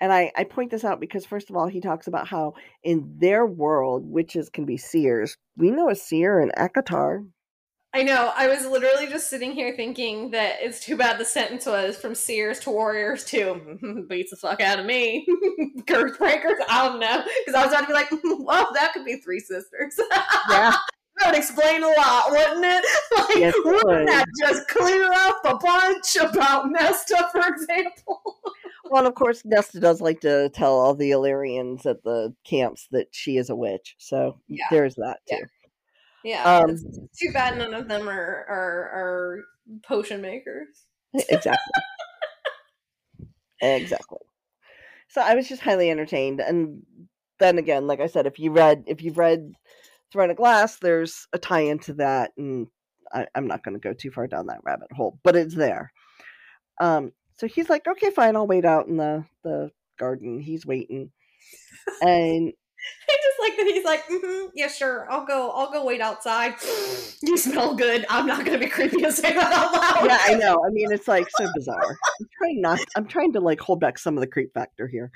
[0.00, 3.16] And I, I point this out because, first of all, he talks about how in
[3.18, 5.36] their world, witches can be seers.
[5.56, 7.24] We know a seer in ACOTAR.
[7.94, 8.32] I know.
[8.36, 12.14] I was literally just sitting here thinking that it's too bad the sentence was from
[12.14, 15.26] seers to warriors to beats the fuck out of me.
[15.86, 16.58] Curse breakers.
[16.68, 17.24] I don't know.
[17.46, 19.98] Because I was about to be like, well, that could be three sisters.
[20.50, 20.74] yeah.
[21.18, 22.84] That would explain a lot, wouldn't it?
[23.16, 24.06] Like, yes, it wouldn't would.
[24.06, 28.40] that just clear up a bunch about Nesta, for example?
[28.90, 33.08] Well, of course, Nesta does like to tell all the Illyrians at the camps that
[33.12, 33.96] she is a witch.
[33.98, 34.64] So yeah.
[34.70, 35.42] there's that too.
[36.24, 36.42] Yeah.
[36.42, 39.44] Um, too bad none of them are are, are
[39.86, 40.84] potion makers.
[41.14, 41.82] Exactly.
[43.62, 44.18] exactly.
[45.08, 46.82] So I was just highly entertained, and
[47.38, 49.52] then again, like I said, if you read if you've read
[50.12, 52.66] Throne of Glass, there's a tie into that, and
[53.12, 55.92] I, am not going to go too far down that rabbit hole, but it's there.
[56.80, 60.40] Um, So he's like, okay, fine, I'll wait out in the, the garden.
[60.40, 61.12] He's waiting.
[62.02, 62.52] And
[63.10, 66.54] I just like that he's like, mm-hmm, yeah, sure, I'll go, I'll go wait outside.
[67.22, 68.04] you smell good.
[68.08, 70.06] I'm not gonna be creepy and say that out loud.
[70.06, 70.58] yeah, I know.
[70.66, 71.96] I mean, it's like so bizarre.
[72.20, 72.80] I'm trying not.
[72.96, 75.10] I'm trying to like hold back some of the creep factor here.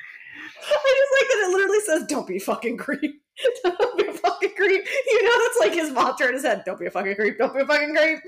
[0.58, 3.20] I just like that it literally says, "Don't be fucking creep."
[3.64, 4.86] Don't be a fucking creep.
[5.06, 6.62] You know, that's like his mantra in his head.
[6.66, 7.38] Don't be a fucking creep.
[7.38, 8.20] Don't be a fucking creep.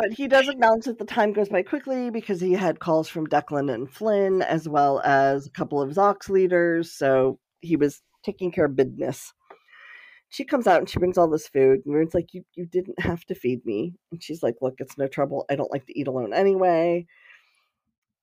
[0.00, 3.26] But he does acknowledge that the time goes by quickly because he had calls from
[3.26, 6.90] Declan and Flynn, as well as a couple of his Aux leaders.
[6.90, 9.34] So he was taking care of business.
[10.30, 12.98] She comes out and she brings all this food, and Ruhn's like, "You you didn't
[12.98, 15.44] have to feed me." And she's like, "Look, it's no trouble.
[15.50, 17.06] I don't like to eat alone anyway."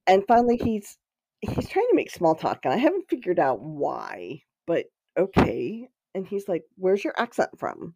[0.08, 0.98] And finally, he's
[1.42, 4.86] he's trying to make small talk, and I haven't figured out why, but
[5.16, 5.90] okay.
[6.16, 7.94] And he's like, "Where's your accent from?"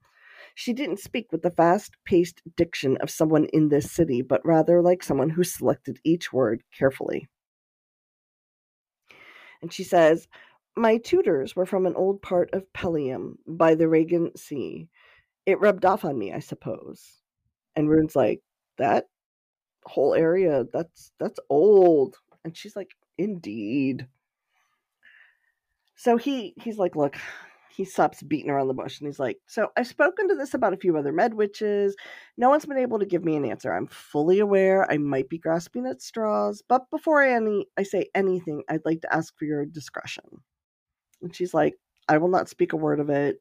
[0.55, 4.81] She didn't speak with the fast paced diction of someone in this city, but rather
[4.81, 7.27] like someone who selected each word carefully.
[9.61, 10.27] And she says,
[10.75, 14.89] My tutors were from an old part of Pelium by the Rhagan Sea.
[15.45, 17.21] It rubbed off on me, I suppose.
[17.75, 18.41] And Ruhn's like,
[18.77, 19.05] That
[19.85, 22.17] whole area, that's that's old.
[22.43, 24.07] And she's like, Indeed.
[25.95, 27.17] So he he's like, Look,
[27.75, 30.73] he stops beating around the bush and he's like, So I've spoken to this about
[30.73, 31.95] a few other med witches.
[32.37, 33.73] No one's been able to give me an answer.
[33.73, 38.09] I'm fully aware I might be grasping at straws, but before I any I say
[38.15, 40.25] anything, I'd like to ask for your discretion.
[41.21, 41.75] And she's like,
[42.07, 43.37] I will not speak a word of it.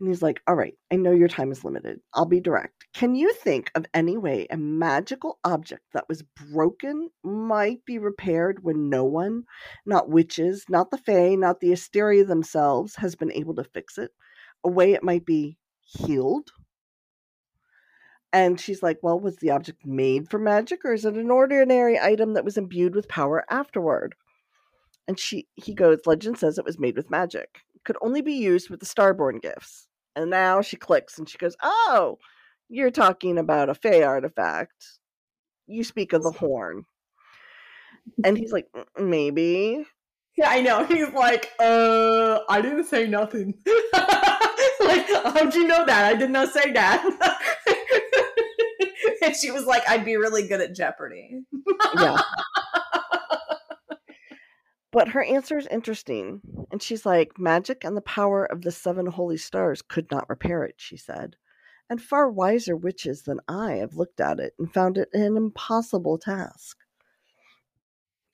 [0.00, 2.00] And he's like, All right, I know your time is limited.
[2.14, 2.86] I'll be direct.
[2.94, 8.62] Can you think of any way a magical object that was broken might be repaired
[8.62, 9.44] when no one,
[9.84, 14.12] not witches, not the Fae, not the Asteri themselves, has been able to fix it?
[14.64, 16.50] A way it might be healed?
[18.32, 21.98] And she's like, Well, was the object made for magic or is it an ordinary
[21.98, 24.14] item that was imbued with power afterward?
[25.08, 27.62] And she he goes, Legend says it was made with magic.
[27.84, 29.86] Could only be used with the starborn gifts.
[30.16, 32.18] And now she clicks and she goes, Oh,
[32.68, 34.98] you're talking about a Fae artifact.
[35.66, 36.84] You speak of the horn.
[38.24, 38.66] And he's like,
[38.98, 39.84] Maybe.
[40.38, 40.84] Yeah, I know.
[40.88, 43.54] He's like, uh, I didn't say nothing.
[43.92, 46.04] like, how'd you know that?
[46.04, 47.02] I did not say that.
[49.22, 51.42] and she was like, I'd be really good at Jeopardy.
[51.96, 52.18] Yeah.
[54.98, 56.40] But her answer is interesting.
[56.72, 60.64] And she's like, Magic and the power of the seven holy stars could not repair
[60.64, 61.36] it, she said.
[61.88, 66.18] And far wiser witches than I have looked at it and found it an impossible
[66.18, 66.78] task.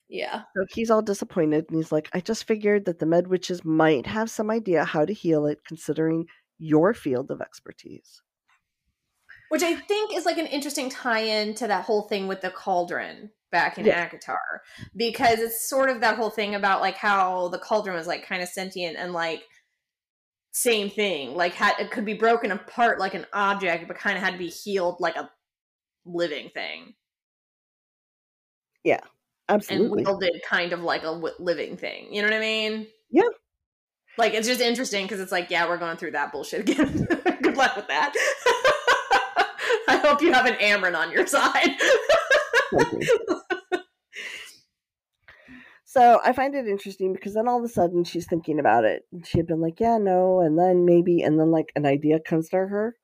[0.08, 0.44] Yeah.
[0.56, 4.06] So he's all disappointed and he's like, I just figured that the med witches might
[4.06, 8.22] have some idea how to heal it considering your field of expertise.
[9.50, 12.48] Which I think is like an interesting tie in to that whole thing with the
[12.48, 14.06] cauldron back in yeah.
[14.06, 14.58] ACOTAR.
[14.94, 18.42] Because it's sort of that whole thing about like how the cauldron was like kind
[18.42, 19.44] of sentient and like
[20.50, 21.34] same thing.
[21.34, 24.38] Like had it could be broken apart like an object, but kind of had to
[24.38, 25.30] be healed like a
[26.04, 26.94] living thing.
[28.82, 29.00] Yeah.
[29.48, 29.98] Absolutely.
[29.98, 32.12] And wielded kind of like a living thing.
[32.12, 32.88] You know what I mean?
[33.10, 33.22] Yeah.
[34.18, 37.06] Like it's just interesting because it's like, yeah, we're going through that bullshit again.
[37.42, 38.12] Good luck with that.
[39.88, 41.70] I hope you have an Amren on your side.
[45.94, 49.04] so I find it interesting because then all of a sudden she's thinking about it.
[49.24, 52.48] She had been like, yeah, no, and then maybe, and then like an idea comes
[52.48, 52.96] to her.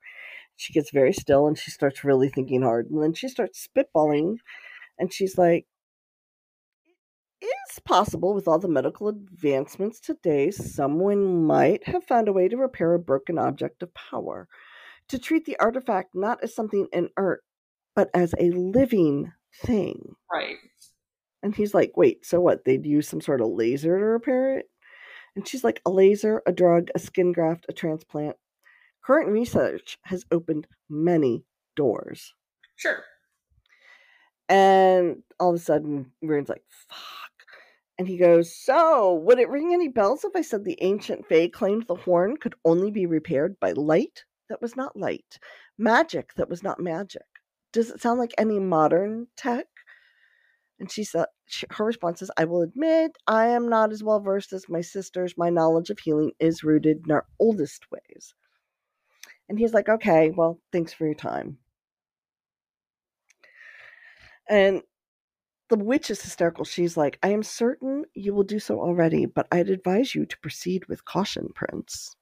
[0.56, 2.90] She gets very still and she starts really thinking hard.
[2.90, 4.38] And then she starts spitballing
[4.98, 5.66] and she's like,
[7.40, 12.56] it's possible with all the medical advancements today, someone might have found a way to
[12.56, 14.48] repair a broken object of power,
[15.06, 17.44] to treat the artifact not as something inert,
[17.94, 19.30] but as a living
[19.64, 20.16] thing.
[20.32, 20.56] Right.
[21.42, 22.64] And he's like, wait, so what?
[22.64, 24.66] They'd use some sort of laser to repair it?
[25.36, 28.36] And she's like, a laser, a drug, a skin graft, a transplant.
[29.02, 31.44] Current research has opened many
[31.76, 32.34] doors.
[32.76, 33.02] Sure.
[34.48, 37.30] And all of a sudden, Ruhn's like, fuck.
[37.98, 41.48] And he goes, So, would it ring any bells if I said the ancient Fae
[41.48, 45.38] claimed the horn could only be repaired by light that was not light,
[45.78, 47.22] magic that was not magic?
[47.72, 49.66] Does it sound like any modern tech?
[50.80, 54.18] And she said, she, her response is, I will admit, I am not as well
[54.18, 55.34] versed as my sisters.
[55.36, 58.34] My knowledge of healing is rooted in our oldest ways.
[59.48, 61.58] And he's like, okay, well, thanks for your time.
[64.48, 64.82] And
[65.68, 66.64] the witch is hysterical.
[66.64, 70.38] She's like, I am certain you will do so already, but I'd advise you to
[70.40, 72.16] proceed with caution, Prince.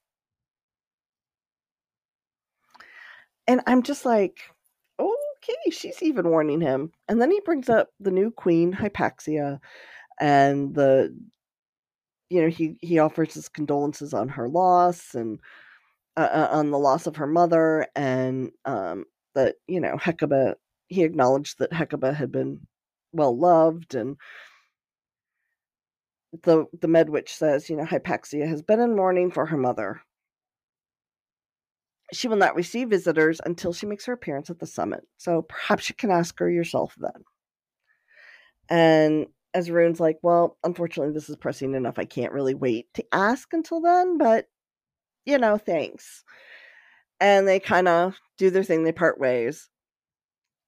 [3.46, 4.40] And I'm just like,
[5.38, 6.92] okay, she's even warning him.
[7.08, 9.60] And then he brings up the new queen, Hypaxia,
[10.20, 11.14] and the
[12.30, 15.40] you know he he offers his condolences on her loss and
[16.16, 20.56] uh, uh on the loss of her mother and um that you know Hecuba
[20.88, 22.60] he acknowledged that Hecuba had been
[23.12, 24.16] well loved and
[26.42, 30.02] the the Medwitch says, you know, Hypaxia has been in mourning for her mother.
[32.12, 35.06] She will not receive visitors until she makes her appearance at the summit.
[35.18, 37.24] So perhaps you can ask her yourself then.
[38.70, 41.98] And Ezroon's like, well, unfortunately, this is pressing enough.
[41.98, 44.46] I can't really wait to ask until then, but
[45.24, 46.24] you know, thanks.
[47.20, 48.84] And they kind of do their thing.
[48.84, 49.68] They part ways.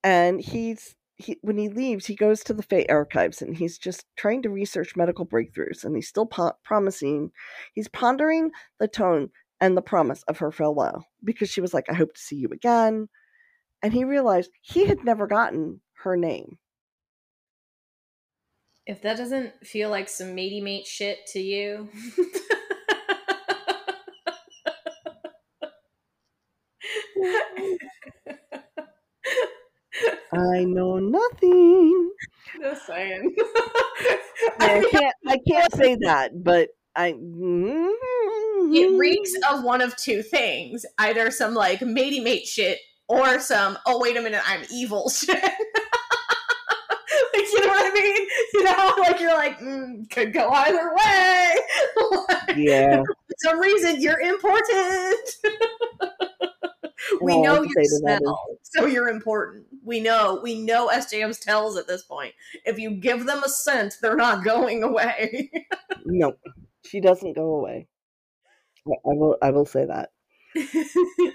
[0.03, 4.07] And he's he when he leaves, he goes to the Fae archives and he's just
[4.17, 5.85] trying to research medical breakthroughs.
[5.85, 7.31] And he's still po- promising.
[7.75, 9.31] He's pondering the tone
[9.61, 12.49] and the promise of her farewell because she was like, "I hope to see you
[12.49, 13.09] again."
[13.83, 16.59] And he realized he had never gotten her name.
[18.87, 21.89] If that doesn't feel like some matey mate shit to you.
[30.33, 32.11] I know nothing.
[32.63, 33.35] Just saying.
[34.61, 35.15] I can't.
[35.27, 37.13] I can't say that, but I.
[37.13, 38.20] Mm-hmm.
[38.75, 43.79] It reeks of one of two things: either some like matey mate shit, or some
[43.87, 45.29] oh wait a minute, I'm evil shit.
[45.43, 45.53] like,
[47.53, 48.27] you know what I mean?
[48.53, 51.55] You know, like you're like mm, could go either way.
[52.29, 53.01] like, Yeah.
[53.03, 55.19] For some reason, you're important.
[57.23, 59.67] we I know you say to that is- smell, so you're important.
[59.85, 60.41] We know.
[60.43, 62.35] We know SJM's tells at this point.
[62.67, 65.51] If you give them a scent, they're not going away.
[66.05, 66.35] No,
[66.85, 67.87] she doesn't go away.
[68.87, 69.37] I will.
[69.43, 70.11] I will say that.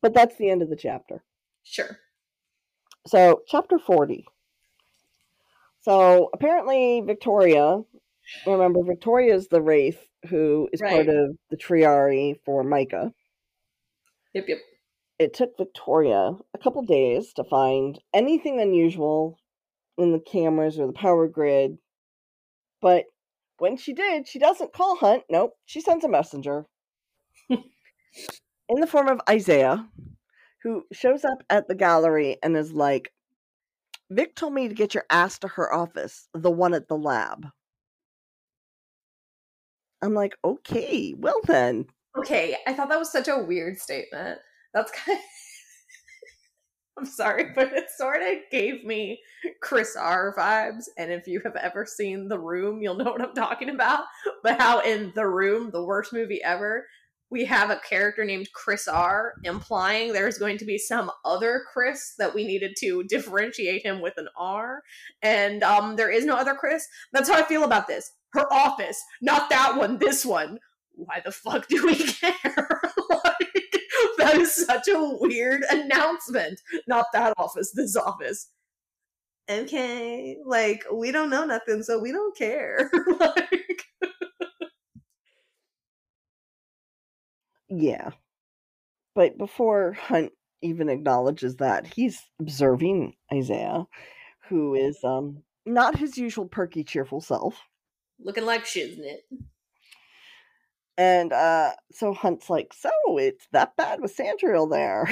[0.00, 1.22] But that's the end of the chapter.
[1.64, 1.98] sure.
[3.06, 4.26] So, chapter 40.
[5.80, 7.84] So, apparently, Viktoria,
[8.46, 13.12] remember, Viktoria is the Wraith who is part of the triarii for Micah.
[14.34, 14.58] Yep, yep.
[15.18, 19.38] It took Viktoria a couple days to find anything unusual
[19.96, 21.78] in the cameras or the power grid.
[22.82, 23.04] But
[23.58, 25.24] when she did, she doesn't call Hunt.
[25.30, 26.66] Nope, she sends a messenger
[27.48, 27.60] in
[28.68, 29.88] the form of Isaiah,
[30.62, 33.12] who shows up at the gallery and is like,
[34.10, 37.46] Vic told me to get your ass to her office, the one at the lab.
[40.02, 41.86] I'm like, okay, well then.
[42.16, 44.38] Okay, I thought that was such a weird statement.
[44.72, 45.24] That's kind of.
[46.98, 49.20] I'm sorry, but it sort of gave me
[49.62, 50.84] Chris R vibes.
[50.96, 54.04] And if you have ever seen The Room, you'll know what I'm talking about.
[54.42, 56.86] But how in The Room, the worst movie ever,
[57.30, 62.14] we have a character named Chris R, implying there's going to be some other Chris
[62.18, 64.82] that we needed to differentiate him with an R.
[65.22, 66.86] And um, there is no other Chris.
[67.12, 68.12] That's how I feel about this.
[68.32, 70.58] Her office, not that one, this one
[70.98, 72.80] why the fuck do we care?
[74.18, 76.60] Like, that is such a weird announcement.
[76.86, 78.48] Not that office, this office.
[79.50, 82.90] Okay, like we don't know nothing, so we don't care.
[83.20, 83.84] like,
[87.68, 88.10] Yeah.
[89.14, 93.86] But before Hunt even acknowledges that, he's observing Isaiah,
[94.48, 97.60] who is um not his usual perky, cheerful self.
[98.20, 99.18] looking like shiznit.
[100.98, 105.08] And uh so Hunt's like, So it's that bad with Sandriel there.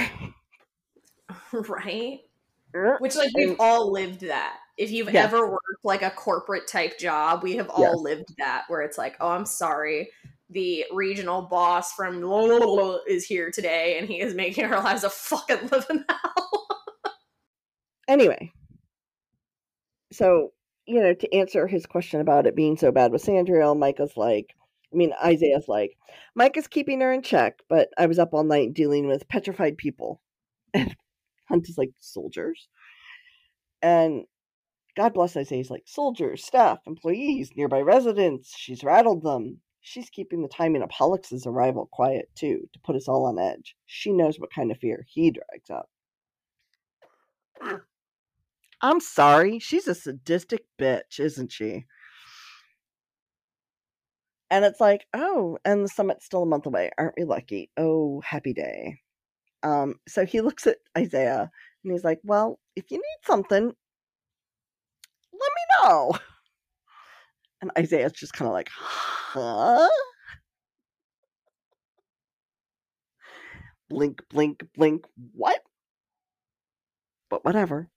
[1.52, 2.20] right?
[2.98, 4.58] Which, like, we've all lived that.
[4.76, 5.32] If you've Yes.
[5.32, 8.00] ever worked like a corporate type job, we have all Yes.
[8.02, 10.10] lived that where it's like, oh, I'm sorry.
[10.50, 12.22] The regional boss from
[13.08, 16.68] is here today and he is making our lives a fucking living hell.
[18.08, 18.52] anyway.
[20.12, 20.52] So,
[20.86, 24.54] you know, to answer his question about it being so bad with Sandriel, Micah's like
[24.96, 25.98] I mean, Isaiah's like,
[26.34, 29.76] Mike is keeping her in check, but I was up all night dealing with petrified
[29.76, 30.22] people.
[30.72, 30.96] And
[31.50, 32.66] Hunt is like, soldiers?
[33.82, 34.24] And
[34.96, 38.54] God bless Isaiah's like, soldiers, staff, employees, nearby residents.
[38.56, 39.60] She's rattled them.
[39.82, 43.76] She's keeping the timing of Pollux' arrival quiet, too, to put us all on edge.
[43.84, 45.90] She knows what kind of fear he drags up.
[48.80, 49.58] I'm sorry.
[49.58, 51.84] She's a sadistic bitch, isn't she?
[54.50, 56.90] And it's like, oh, and the summit's still a month away.
[56.98, 57.70] Aren't we lucky?
[57.76, 59.00] Oh, happy day.
[59.62, 61.50] Um, so he looks at Isaiah
[61.84, 63.74] and he's like, well, if you need something, let
[65.32, 66.12] me know.
[67.62, 69.88] And Isaiah's just kind of like, huh?
[73.88, 75.06] Blink, blink, blink.
[75.32, 75.60] What?
[77.28, 77.88] but whatever.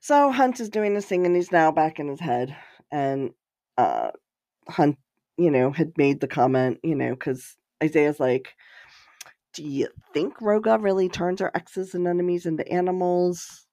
[0.00, 2.56] So Hunt is doing this thing and he's now back in his head.
[2.90, 3.32] And
[3.78, 4.10] uh,
[4.68, 4.98] Hunt,
[5.38, 8.54] you know, had made the comment, you know, because Isaiah's like,
[9.54, 13.66] Do you think Roga really turns our exes and enemies into animals?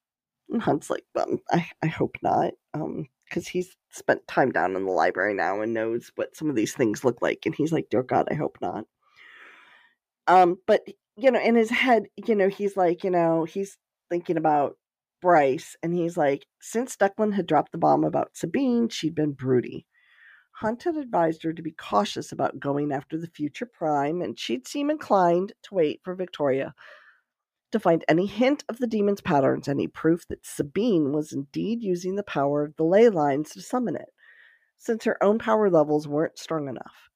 [0.48, 2.54] And Hunt's like, um, I, I hope not.
[2.72, 6.54] Um, because he's spent time down in the library now and knows what some of
[6.54, 7.40] these things look like.
[7.44, 8.84] And he's like, Dear God, I hope not.
[10.28, 10.82] Um, but
[11.16, 13.76] you know, in his head, you know, he's like, you know, he's
[14.10, 14.76] thinking about
[15.22, 19.86] Bryce, and he's like, since Declan had dropped the bomb about Sabine, she'd been broody.
[20.60, 24.66] Hunt had advised her to be cautious about going after the future prime, and she'd
[24.66, 26.72] seem inclined to wait for Viktoria
[27.72, 32.14] to find any hint of the demon's patterns, any proof that Sabine was indeed using
[32.14, 34.08] the power of the ley lines to summon it,
[34.78, 37.10] since her own power levels weren't strong enough.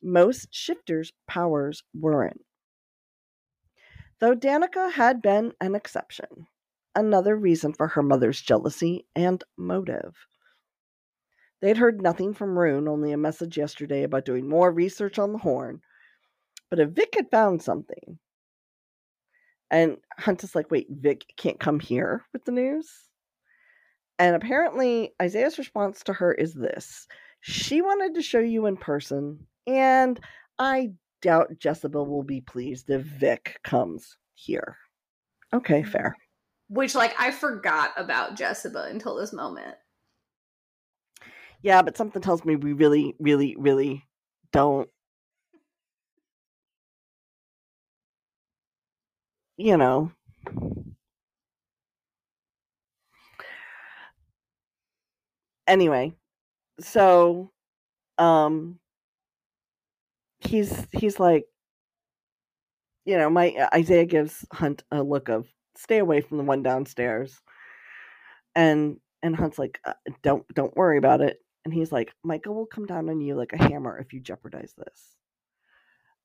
[0.00, 2.44] Most shifters' powers weren't.
[4.20, 6.46] Though Danica had been an exception
[6.94, 10.14] another reason for her mother's jealousy and motive.
[11.60, 15.38] They'd heard nothing from Ruhn, only a message yesterday about doing more research on the
[15.38, 15.80] horn.
[16.70, 18.18] But if Vic had found something,
[19.70, 22.90] and Hunt is like, wait, Vic can't come here with the news?
[24.18, 27.06] And apparently, Isaiah's response to her is this
[27.40, 30.20] She wanted to show you in person, and
[30.58, 30.92] I
[31.22, 34.76] doubt Jesiba will be pleased if Vic comes here.
[35.52, 36.16] Okay, fair.
[36.68, 39.76] Which, like, I forgot about Jessica until this moment.
[41.62, 44.04] Yeah, but something tells me we really, really, really
[44.52, 44.88] don't.
[49.58, 50.12] You know.
[55.66, 56.14] Anyway,
[56.80, 57.52] so
[58.18, 58.78] um
[60.40, 61.46] he's he's like
[63.04, 65.46] you know, my Isaiah gives Hunt a look of
[65.76, 67.40] stay away from the one downstairs.
[68.54, 69.92] And and Hunt's like uh,
[70.22, 71.38] don't don't worry about it.
[71.66, 74.72] And he's like Micah will come down on you like a hammer if you jeopardize
[74.78, 75.16] this.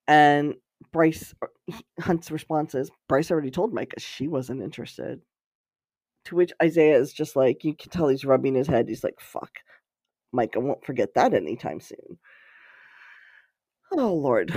[0.08, 0.54] And
[0.94, 1.48] Bryce uh,
[2.00, 5.20] Hunt's response is Bryce already told Micah she wasn't interested.
[6.26, 8.88] To which Isaiah is just like you can tell he's rubbing his head.
[8.88, 9.50] He's like fuck.
[10.32, 12.20] Micah won't forget that anytime soon.
[13.94, 14.54] Oh lord.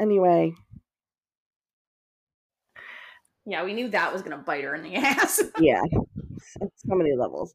[0.00, 0.54] Anyway,
[3.46, 5.40] Yeah, we knew that was going to bite her in the ass.
[5.60, 5.82] yeah,
[6.60, 7.54] so many levels.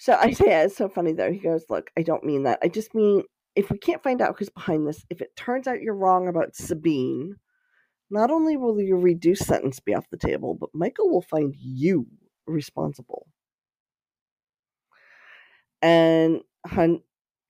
[0.00, 1.30] So Isaiah is so funny though.
[1.30, 2.58] He goes, "Look, I don't mean that.
[2.62, 3.22] I just mean
[3.54, 6.56] if we can't find out who's behind this, if it turns out you're wrong about
[6.56, 7.36] Sabine,
[8.10, 12.06] not only will your reduced sentence be off the table, but Micah will find you
[12.46, 13.26] responsible."
[15.82, 17.02] And Hunt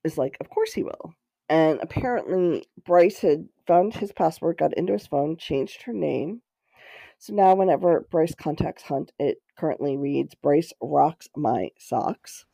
[0.04, 1.14] is like, "Of course he will."
[1.48, 6.42] And apparently, Bryce had found his password, got into his phone, changed her name.
[7.20, 12.46] So now, whenever Bryce contacts Hunt, it currently reads Bryce rocks my socks,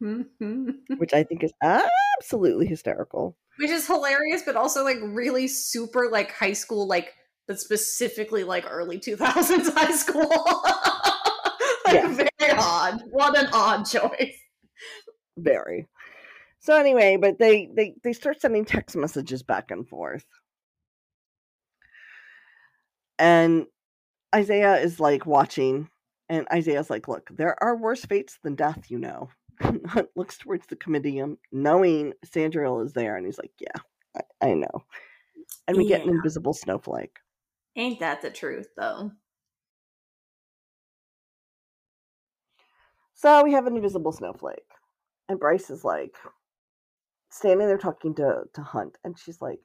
[0.00, 3.36] Which I think is absolutely hysterical.
[3.56, 7.14] Which is hilarious, but also like really super like high school, like
[7.46, 10.22] but specifically like early 2000s high school.
[11.86, 12.08] like Yeah.
[12.40, 13.00] very odd.
[13.10, 14.36] What an odd choice.
[15.36, 15.86] Very.
[16.58, 20.24] So anyway, but they they they start sending text messages back and forth,
[23.20, 23.66] and
[24.34, 25.88] Isaiah is like watching,
[26.28, 29.28] and Isaiah's like, "Look, there are worse fates than death, you know."
[29.86, 34.54] Hunt looks towards the comitium, knowing Sandriel is there, and he's like, "Yeah, I, I
[34.54, 34.84] know."
[35.68, 37.18] And we get an invisible snowflake.
[37.76, 39.12] Ain't that the truth though?
[43.14, 44.66] So we have an invisible snowflake.
[45.28, 46.16] And Bryce is like
[47.30, 48.98] standing there talking to, to Hunt.
[49.04, 49.60] And she's like,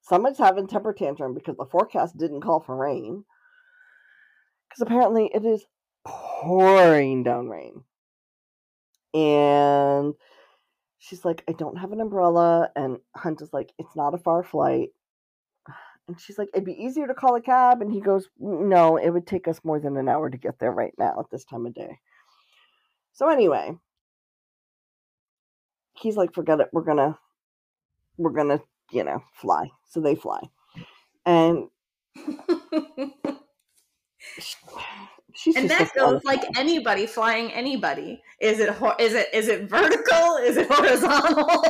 [0.00, 3.24] Someone's having temper tantrum because the forecast didn't call for rain.
[4.72, 5.66] Because apparently it is
[6.04, 7.84] pouring down rain.
[9.12, 10.14] And
[10.98, 12.70] she's like, I don't have an umbrella.
[12.74, 14.90] And Hunt is like, It's not a far flight.
[16.08, 17.80] And she's like, It'd be easier to call a cab.
[17.80, 20.72] And he goes, No, it would take us more than an hour to get there
[20.72, 22.00] right now at this time of day.
[23.12, 23.76] So anyway,
[25.92, 26.68] he's like, forget it.
[26.72, 27.18] We're gonna,
[28.16, 28.60] we're gonna,
[28.90, 29.70] you know, fly.
[29.90, 30.40] So they fly,
[31.26, 31.68] and
[35.34, 38.22] she's and that goes like anybody flying anybody.
[38.40, 40.36] Is it is it is it vertical?
[40.36, 41.62] Is it horizontal?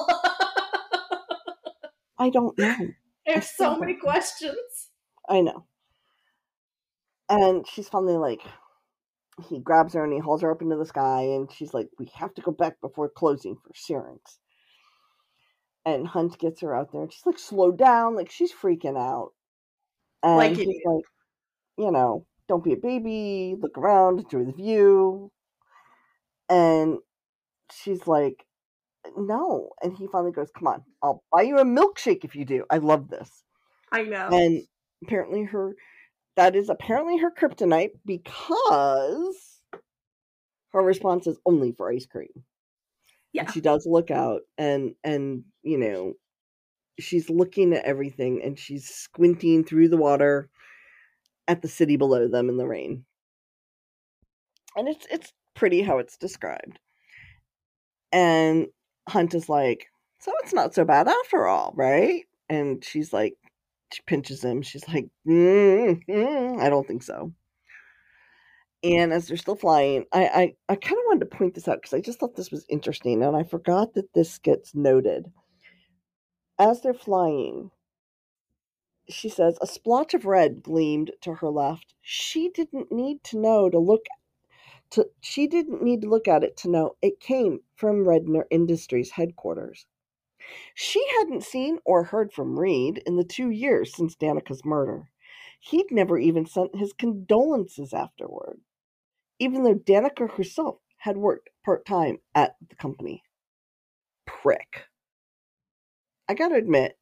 [2.18, 2.76] I don't know.
[3.26, 4.90] There's so many questions.
[5.28, 5.64] I know.
[7.28, 8.42] And she's finally like,
[9.48, 12.10] he grabs her and he hauls her up into the sky, and she's like, we
[12.14, 14.38] have to go back before closing for Syrinx.
[15.84, 19.30] And Hunt gets her out there, and she's like, slow down, like she's freaking out.
[20.22, 21.04] And Like he's like,
[21.78, 25.32] you know, don't be a baby, look around, enjoy the view.
[26.50, 26.98] And
[27.72, 28.44] she's like,
[29.16, 29.70] no.
[29.82, 32.66] And he finally goes, come on, I'll buy you a milkshake if you do.
[32.68, 33.42] I love this.
[33.90, 34.28] I know.
[34.30, 34.64] And
[35.02, 35.74] apparently her
[36.36, 39.60] that is apparently her kryptonite because
[40.72, 42.44] her response is only for ice cream.
[43.32, 43.50] Yeah.
[43.50, 46.12] She does look out and and you know
[47.00, 50.50] she's looking at everything and she's squinting through the water
[51.48, 53.04] at the city below them in the rain.
[54.76, 56.78] And it's it's pretty how it's described.
[58.12, 58.68] And
[59.08, 59.86] Hunt is like,
[60.20, 63.36] "So it's not so bad after all, right?" And she's like
[63.92, 64.62] she pinches him.
[64.62, 67.32] She's like, mm, mm, "I don't think so."
[68.84, 71.80] And as they're still flying, I I, I kind of wanted to point this out
[71.82, 75.30] because I just thought this was interesting, and I forgot that this gets noted.
[76.58, 77.70] As they're flying,
[79.08, 81.94] she says a splotch of red gleamed to her left.
[82.02, 84.06] She didn't need to know to look
[84.90, 89.12] to she didn't need to look at it to know it came from Redner Industries
[89.12, 89.86] headquarters.
[90.74, 95.10] She hadn't seen or heard from Reid in the two years since Danica's murder.
[95.60, 98.60] He'd never even sent his condolences afterward
[99.42, 103.24] even though Danica herself had worked part time at the company.
[104.24, 104.84] Prick.
[106.28, 106.96] I gotta admit,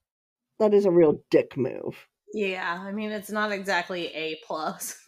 [0.61, 2.07] that is a real dick move.
[2.33, 5.03] Yeah, I mean it's not exactly a plus.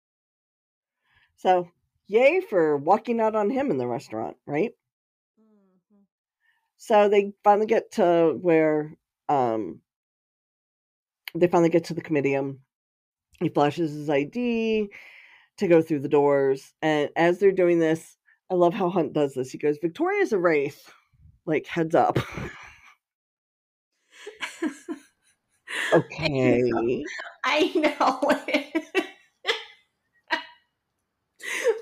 [1.36, 1.68] so,
[2.08, 4.72] yay for walking out on him in the restaurant, right?
[5.40, 6.02] Mm-hmm.
[6.78, 8.96] So they finally get to where
[9.28, 9.80] um
[11.34, 12.58] they finally get to the comitium.
[13.38, 14.90] He flashes his ID
[15.58, 16.72] to go through the doors.
[16.82, 18.16] And as they're doing this,
[18.50, 19.50] I love how Hunt does this.
[19.50, 20.90] He goes, Viktoria's a wraith.
[21.46, 22.18] Like, heads up.
[25.92, 26.62] okay.
[27.44, 28.20] I know.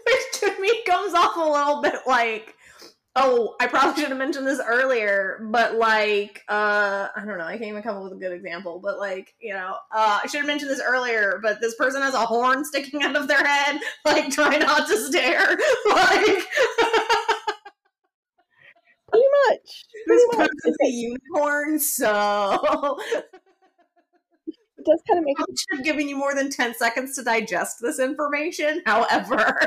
[0.06, 2.54] Which to me comes off a little bit like
[3.20, 7.58] Oh, I probably should have mentioned this earlier, but like, uh, I don't know, I
[7.58, 10.38] can't even come up with a good example, but like, you know, uh, I should
[10.38, 13.80] have mentioned this earlier, but this person has a horn sticking out of their head,
[14.04, 15.58] like, try not to stare,
[15.90, 16.46] like.
[19.48, 19.84] Much.
[20.06, 20.48] This much.
[20.48, 22.98] person's a unicorn, so.
[24.78, 25.40] It does kind of make.
[25.40, 28.82] I should have given you more than ten seconds to digest this information.
[28.86, 29.58] However.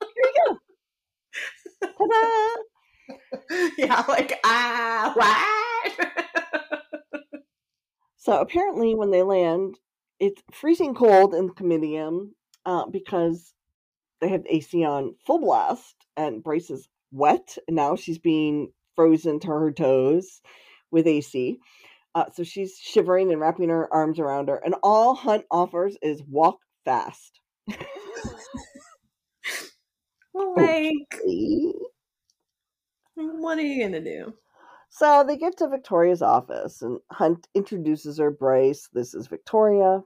[0.00, 0.58] here we go.
[3.78, 6.08] yeah, like ah, what?
[8.16, 9.78] so apparently, when they land,
[10.18, 12.34] it's freezing cold in the comitium
[12.64, 13.52] uh, because
[14.22, 19.38] they have AC on full blast, and Bryce is wet, and now she's being frozen
[19.40, 20.40] to her toes
[20.90, 21.58] with AC.
[22.14, 26.22] Uh, so she's shivering and wrapping her arms around her, and all Hunt offers is
[26.28, 27.40] walk fast.
[30.34, 31.72] like, okay.
[33.14, 34.34] What are you gonna do?
[34.90, 38.30] So they get to Viktoria's office, and Hunt introduces her.
[38.30, 40.02] Bryce, this is Viktoria.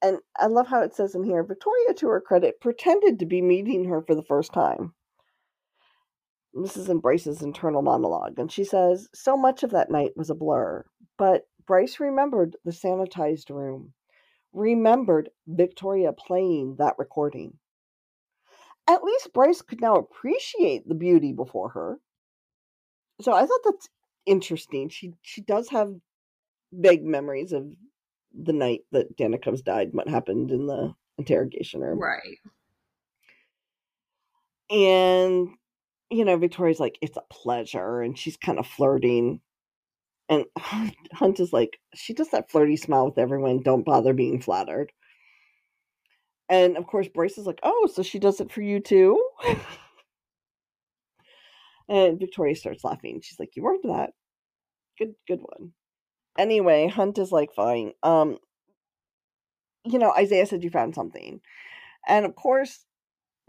[0.00, 3.42] And I love how it says in here Viktoria, to her credit, pretended to be
[3.42, 4.94] meeting her for the first time.
[6.54, 10.84] In Bryce's internal monologue, and she says, So much of that night was a blur,
[11.16, 13.94] but Bryce remembered the sanitized room,
[14.52, 17.58] remembered Viktoria playing that recording
[18.88, 21.98] at least Bryce could now appreciate the beauty before her.
[23.20, 23.88] So I thought that's
[24.26, 24.88] interesting.
[24.88, 25.94] She she does have
[26.72, 27.72] vague memories of
[28.34, 32.00] the night that Danica's died, what happened in the interrogation room.
[32.00, 32.38] Right.
[34.70, 35.50] And
[36.12, 39.40] you know, Viktoria's like, it's a pleasure, and she's kind of flirting.
[40.28, 43.62] And Hunt is like, she does that flirty smile with everyone.
[43.62, 44.92] Don't bother being flattered.
[46.48, 49.22] And of course, Bryce is like, "Oh, so she does it for you too."
[51.88, 53.20] and Viktoria starts laughing.
[53.22, 54.10] She's like, "You weren't that
[54.98, 55.72] good, good one."
[56.38, 58.38] Anyway, Hunt is like, "Fine." Um,
[59.84, 61.40] you know, Isaiah said you found something,
[62.06, 62.84] and of course,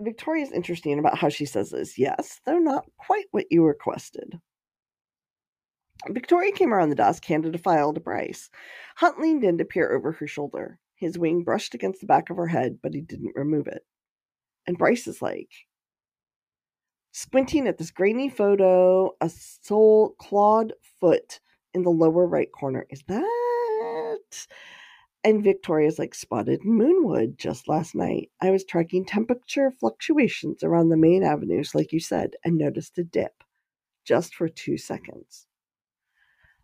[0.04, 1.98] Viktoria's interesting about how she says this.
[1.98, 4.40] Yes, though not quite what you requested.
[6.10, 8.50] Viktoria came around the desk, handed a file to Bryce.
[8.98, 10.80] Hunt leaned in to peer over her shoulder.
[10.96, 13.86] His wing brushed against the back of her head, but he didn't remove it.
[14.68, 15.50] And Bryce is like,
[17.12, 21.40] squinting at this grainy photo, a sole clawed foot
[21.74, 22.86] in the lower right corner.
[22.90, 24.48] Is that?
[25.26, 28.30] And Viktoria's like spotted moonwood just last night.
[28.42, 33.04] I was tracking temperature fluctuations around the main avenues, like you said, and noticed a
[33.04, 33.44] dip
[34.04, 35.48] just for two seconds.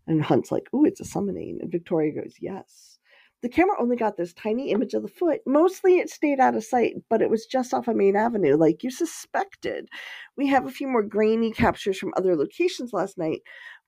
[0.07, 1.59] And Hunt's like, Ooh, it's a summoning.
[1.61, 2.99] And Viktoria goes, Yes.
[3.41, 5.39] The camera only got this tiny image of the foot.
[5.45, 8.83] Mostly it stayed out of sight, but it was just off of Main Avenue, like
[8.83, 9.87] you suspected.
[10.35, 13.39] We have a few more grainy captures from other locations last night,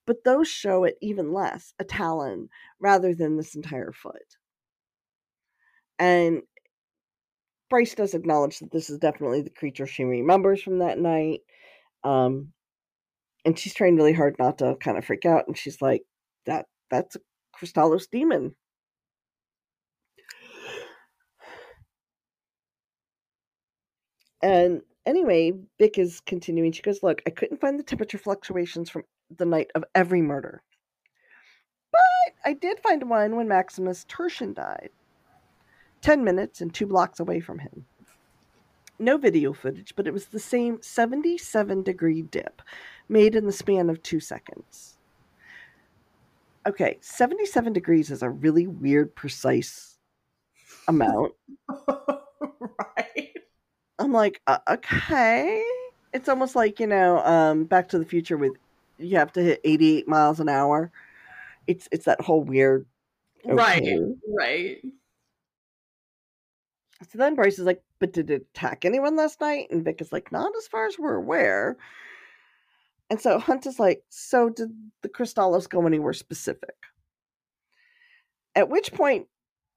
[0.05, 2.47] but those show it even less a talon
[2.79, 4.37] rather than this entire foot.
[6.01, 6.41] And
[7.69, 11.41] Bryce does acknowledge that this is definitely the creature she remembers from that night.
[12.03, 12.53] Um,
[13.45, 15.47] and she's trying really hard not to kind of freak out.
[15.47, 16.03] And she's like,
[16.47, 17.19] "That that's a
[17.55, 18.55] Kristallos demon."
[24.41, 26.71] And anyway, Vic is continuing.
[26.71, 29.03] She goes, Look, I couldn't find the temperature fluctuations from
[29.37, 30.63] the night of every murder.
[31.91, 34.89] But I did find one when Maximus Tertian died.
[36.01, 37.85] 10 minutes and two blocks away from him.
[38.99, 42.61] No video footage, but it was the same 77 degree dip
[43.09, 44.97] made in the span of two seconds.
[46.67, 49.97] Okay, 77 degrees is a really weird, precise
[50.87, 51.33] amount.
[51.87, 53.33] right.
[53.97, 55.63] I'm like, uh, okay.
[56.13, 58.53] It's almost like, you know, um, Back to the Future with
[59.01, 60.91] you have to hit 88 miles an hour.
[61.67, 62.85] It's it's that whole weird
[63.45, 63.53] okay.
[63.53, 63.99] Right.
[64.27, 64.81] Right.
[67.09, 69.67] So then Bryce is like, but did it attack anyone last night?
[69.71, 71.77] And Vic is like, not as far as we're aware.
[73.09, 74.69] And so Hunt is like, so did
[75.01, 76.75] the Kristallos go anywhere specific?
[78.55, 79.27] At which point,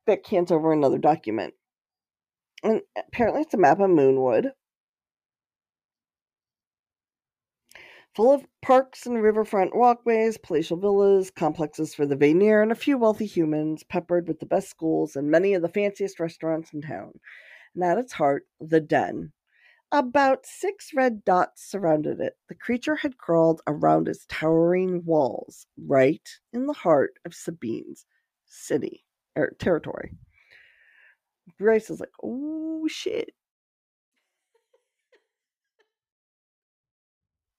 [0.07, 1.55] Vic hands over another document.
[2.63, 4.51] And apparently it's a map of Moonwood.
[8.15, 12.97] Full of parks and riverfront walkways, palatial villas, complexes for the Vanir, and a few
[12.97, 17.19] wealthy humans, peppered with the best schools and many of the fanciest restaurants in town.
[17.75, 19.33] And at its heart, the den.
[19.91, 22.35] About six red dots surrounded it.
[22.49, 28.07] The creature had crawled around its towering walls, right in the heart of Sabine's
[28.47, 29.05] city
[29.35, 30.13] or territory.
[31.59, 33.35] Bryce is like, oh shit.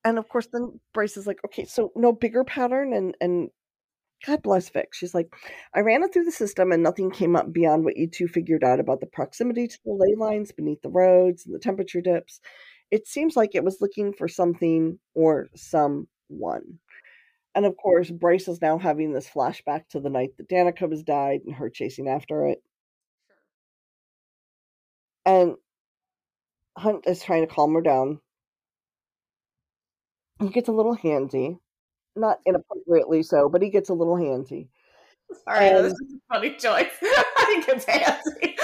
[0.06, 3.50] And of course then Bryce is like, okay, so no bigger pattern and and
[4.26, 4.90] God bless Vic.
[4.94, 5.34] She's like,
[5.76, 8.64] I ran it through the system and nothing came up beyond what you two figured
[8.64, 12.40] out about the proximity to the ley lines beneath the roads and the temperature dips.
[12.92, 16.80] It seems like it was looking for something or someone.
[17.56, 21.04] And of course, Bryce is now having this flashback to the night that Danica was
[21.04, 22.62] died and her chasing after it.
[25.26, 25.56] And
[26.78, 28.20] Hunt is trying to calm her down.
[30.40, 31.60] He gets a little handsy.
[32.16, 34.70] Not inappropriately so, but he gets a little handsy.
[35.44, 36.92] Sorry, and, this is a funny choice.
[37.02, 38.56] I think it's handsy.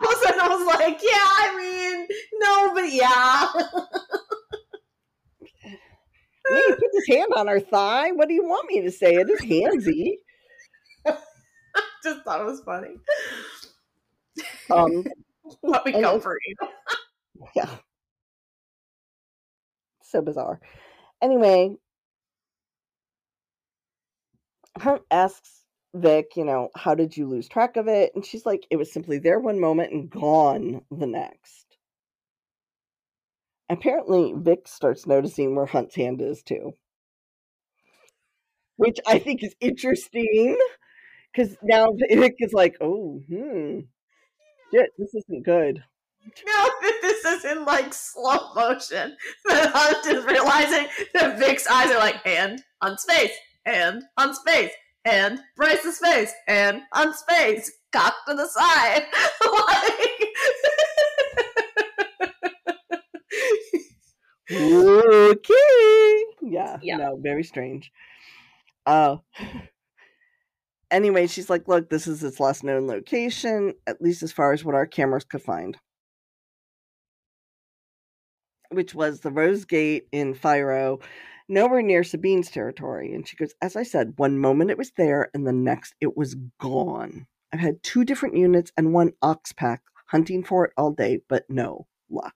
[0.00, 2.08] All of a sudden I was like, yeah, I mean,
[2.40, 3.46] no, but yeah.
[6.48, 8.10] he put his hand on her thigh.
[8.12, 9.14] What do you want me to say?
[9.14, 10.14] It is handsy.
[12.04, 12.96] Just thought it was funny.
[14.70, 15.04] Um,
[15.62, 16.56] Let me comfort you.
[17.54, 17.68] Yeah.
[20.12, 20.60] So bizarre.
[21.22, 21.74] Anyway,
[24.78, 28.12] Hunt asks Vic, you know, how did you lose track of it?
[28.14, 31.78] And she's like, it was simply there one moment and gone the next.
[33.70, 36.74] Apparently, Vic starts noticing where Hunt's hand is too.
[38.76, 40.58] Which I think is interesting
[41.32, 43.80] because now Vic is like, oh, hmm,
[44.74, 45.82] shit, this isn't good.
[46.46, 46.70] No,
[47.02, 49.16] this is in like slow motion.
[49.44, 53.32] The Hunt is realizing that Vic's eyes are like hand on space,
[53.66, 54.72] hand on space,
[55.04, 59.02] and Bryce's face, and on space, cocked to the side.
[65.32, 66.24] okay.
[66.42, 66.96] Yeah, yeah.
[66.96, 67.90] No, very strange.
[68.86, 69.16] Uh
[70.90, 74.64] anyway, she's like, look, this is its last known location, at least as far as
[74.64, 75.78] what our cameras could find.
[78.72, 81.00] Which was the Rose Gate in FiRo,
[81.48, 83.14] nowhere near Sabine's territory.
[83.14, 86.16] And she goes, as I said, one moment it was there, and the next it
[86.16, 87.26] was gone.
[87.52, 91.44] I've had two different units and one aux pack hunting for it all day, but
[91.48, 92.34] no luck.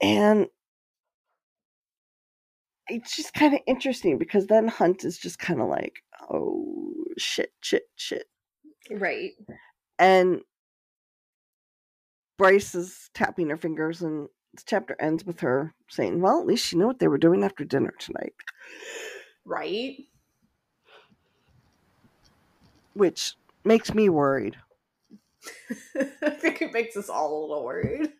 [0.00, 0.08] Right.
[0.08, 0.46] And
[2.88, 7.52] it's just kind of interesting because then Hunt is just kind of like, oh shit,
[7.60, 8.26] shit, shit.
[8.90, 9.32] Right.
[9.98, 10.40] And
[12.38, 16.64] Bryce is tapping her fingers, and the chapter ends with her saying, Well, at least
[16.64, 18.32] she knew what they were doing after dinner tonight.
[19.44, 20.06] Right.
[22.94, 23.34] Which
[23.64, 24.56] makes me worried.
[26.22, 28.12] I think it makes us all a little worried.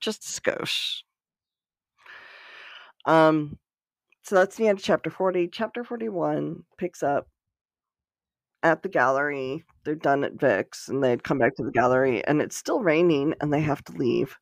[0.00, 1.02] Just a skosh.
[3.06, 3.58] Um,
[4.22, 5.48] so that's the end of chapter 40.
[5.48, 7.28] Chapter 41 picks up
[8.64, 9.62] at the gallery.
[9.84, 13.34] They're done at Vix, and they'd come back to the gallery and it's still raining
[13.40, 14.36] and they have to leave.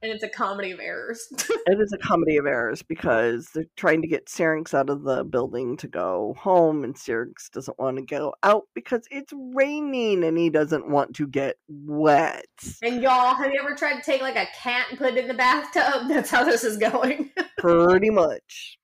[0.00, 1.26] And it's a comedy of errors.
[1.32, 5.24] it is a comedy of errors because they're trying to get Syrinx out of the
[5.24, 10.38] building to go home and Syrinx doesn't want to go out because it's raining and
[10.38, 12.46] he doesn't want to get wet.
[12.80, 15.26] And y'all, have you ever tried to take like a cat and put it in
[15.26, 16.08] the bathtub?
[16.08, 17.32] That's how this is going.
[17.58, 18.78] Pretty much.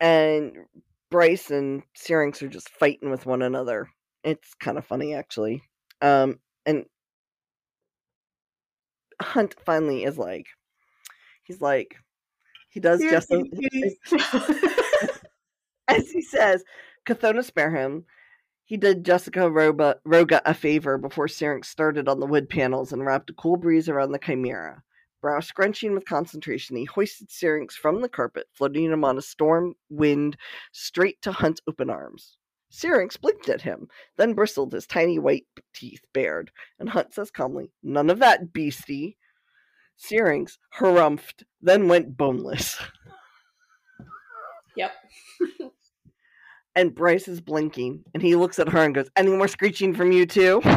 [0.00, 0.52] And
[1.10, 3.88] Bryce and Syrinx are just fighting with one another.
[4.24, 5.62] It's kind of funny actually.
[6.02, 6.86] Um and
[9.20, 10.46] Hunt finally is like
[11.42, 11.96] he's like
[12.68, 13.32] he does just
[15.88, 16.62] as he says,
[17.06, 18.04] Cthona spare him.
[18.64, 23.04] He did Jessica Roba, Roga a favor before Syrinx started on the wood panels and
[23.04, 24.82] wrapped a cool breeze around the chimera.
[25.40, 30.36] Scrunching with concentration, he hoisted Syrinx from the carpet, floating him on a storm wind
[30.72, 32.38] straight to Hunt's open arms.
[32.70, 37.70] Syrinx blinked at him, then bristled his tiny white teeth bared, and Hunt says calmly,
[37.82, 39.16] None of that, beastie.
[39.96, 42.78] Syrinx harumphed, then went boneless.
[44.76, 44.92] Yep.
[46.76, 50.12] and Bryce is blinking, and he looks at her and goes, Any more screeching from
[50.12, 50.62] you too?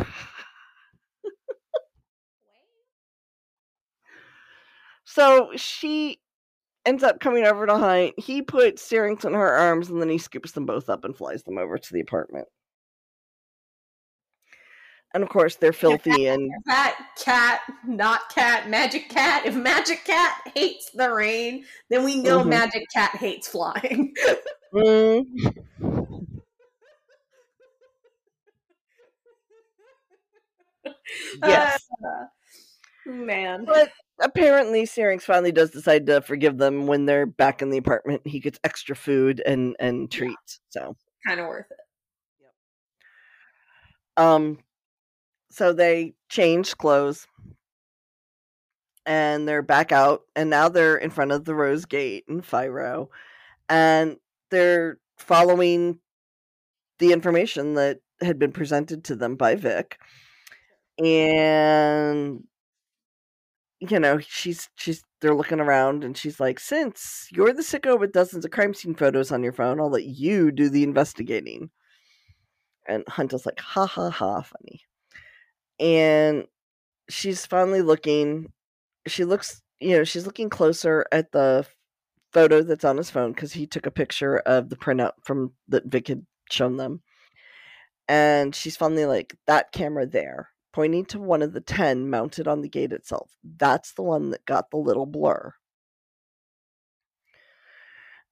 [5.13, 6.21] So she
[6.85, 8.13] ends up coming over to Hunt.
[8.17, 11.43] He puts Syrinx in her arms and then he scoops them both up and flies
[11.43, 12.47] them over to the apartment.
[15.13, 19.45] And of course, they're filthy and cat, cat, not cat, magic cat.
[19.45, 22.49] If magic cat hates the rain, then we know mm-hmm.
[22.49, 24.13] magic cat hates flying.
[24.73, 25.25] mm.
[31.43, 32.27] yes, uh,
[33.05, 33.65] man.
[33.65, 33.91] But
[34.21, 38.21] apparently Syrinx finally does decide to forgive them when they're back in the apartment.
[38.25, 40.59] He gets extra food and and treats.
[40.75, 40.81] Yeah.
[40.81, 40.95] So
[41.27, 41.77] kind of worth it.
[44.17, 44.25] Yep.
[44.25, 44.59] Um
[45.51, 47.27] so they change clothes
[49.05, 53.07] and they're back out and now they're in front of the Rose Gate in FiRo
[53.67, 54.17] and
[54.49, 55.99] they're following
[56.99, 59.97] the information that had been presented to them by Vic
[61.03, 62.43] and
[63.81, 68.11] you know, she's she's they're looking around and she's like, since you're the sicko with
[68.11, 71.71] dozens of crime scene photos on your phone, I'll let you do the investigating.
[72.87, 74.81] And Hunt is like, ha ha ha, funny.
[75.79, 76.45] And
[77.09, 78.51] she's finally looking.
[79.07, 81.65] She looks, you know, she's looking closer at the
[82.33, 85.85] photo that's on his phone because he took a picture of the printout from that
[85.85, 87.01] Vic had shown them.
[88.07, 92.61] And she's finally like, that camera there pointing to one of the 10 mounted on
[92.61, 93.31] the gate itself.
[93.57, 95.53] That's the one that got the little blur.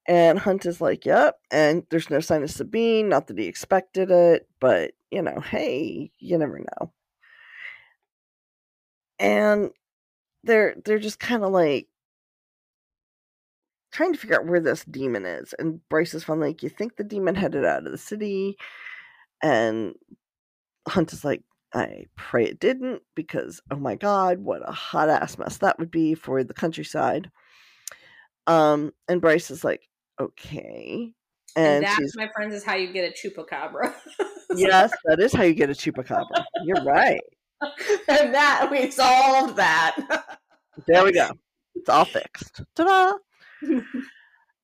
[0.07, 1.37] And Hunt is like, yep.
[1.51, 3.09] And there's no sign of Sabine.
[3.09, 6.91] Not that he expected it, but, you know, hey, you never know.
[9.19, 9.71] And
[10.43, 11.87] they're they're just kind of like
[13.91, 15.53] trying to figure out where this demon is.
[15.59, 18.57] And Bryce is finally like, you think the demon headed out of the city?
[19.43, 19.95] And
[20.87, 25.37] Hunt is like, I pray it didn't because oh my god, what a hot ass
[25.37, 27.29] mess that would be for the countryside.
[28.47, 29.87] Um, and Bryce is like,
[30.19, 31.13] okay.
[31.55, 33.93] And, and that, my friends, is how you get a chupacabra.
[34.55, 36.43] yes, that is how you get a chupacabra.
[36.63, 37.21] You're right.
[38.07, 39.95] and that we solved that.
[40.87, 41.31] there we go.
[41.75, 42.61] It's all fixed.
[42.75, 43.17] Ta-da!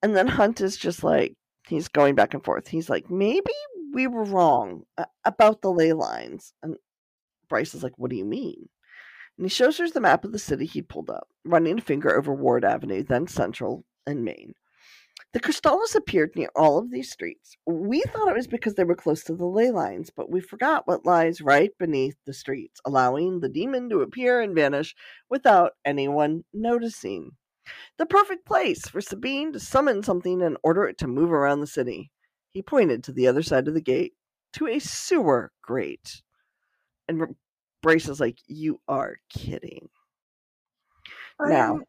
[0.02, 1.34] and then Hunt is just like
[1.66, 2.68] he's going back and forth.
[2.68, 3.52] He's like, maybe
[3.92, 4.82] we were wrong
[5.24, 6.52] about the ley lines.
[6.62, 6.76] And
[7.48, 8.68] Bryce is like, What do you mean?
[9.38, 12.16] And he shows her the map of the city he'd pulled up, running a finger
[12.16, 14.54] over Ward Avenue, then Central and Main.
[15.32, 17.56] The Kristallos appeared near all of these streets.
[17.66, 20.86] We thought it was because they were close to the ley lines, but we forgot
[20.86, 24.94] what lies right beneath the streets, allowing the demon to appear and vanish
[25.28, 27.32] without anyone noticing.
[27.98, 31.66] The perfect place for Sabine to summon something and order it to move around the
[31.66, 32.10] city.
[32.52, 34.14] He pointed to the other side of the gate,
[34.54, 36.22] to a sewer grate.
[37.08, 37.36] And
[37.82, 39.88] Bryce is like, "You are kidding."
[41.40, 41.84] I now, am,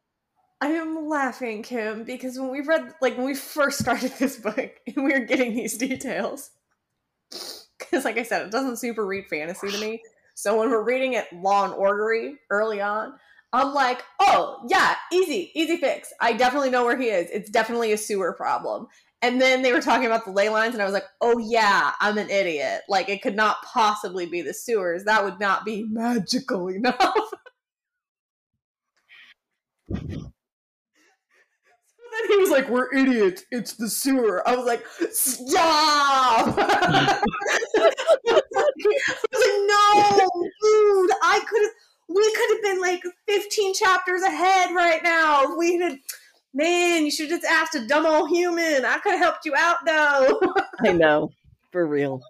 [0.62, 4.58] I am laughing, Kim, because when we read, like, when we first started this book
[4.88, 6.52] and we were getting these details,
[7.78, 10.02] because, like I said, it doesn't super read fantasy to me.
[10.36, 13.14] So when we're reading it law and ordery early on,
[13.54, 16.14] I'm like, oh yeah, easy, easy fix.
[16.22, 17.30] I definitely know where he is.
[17.32, 18.88] It's definitely a sewer problem.
[19.22, 21.92] And then they were talking about the ley lines, and I was like, oh yeah,
[22.00, 22.82] I'm an idiot.
[22.88, 25.04] Like, it could not possibly be the sewers.
[25.06, 27.16] That would not be magical enough.
[32.18, 33.44] then he was like, "We're idiots.
[33.52, 37.22] It's the sewer." I was like, "Stop!" I
[38.18, 38.42] was
[39.34, 40.30] like, "No,
[40.62, 41.12] dude.
[41.22, 41.72] I could have.
[42.10, 45.56] We could have been like 15 chapters ahead right now.
[45.58, 46.00] We had."
[46.54, 48.86] Man, you should have just asked a dumb old human.
[48.86, 50.40] I could have helped you out though.
[50.86, 51.30] I know,
[51.72, 52.22] for real.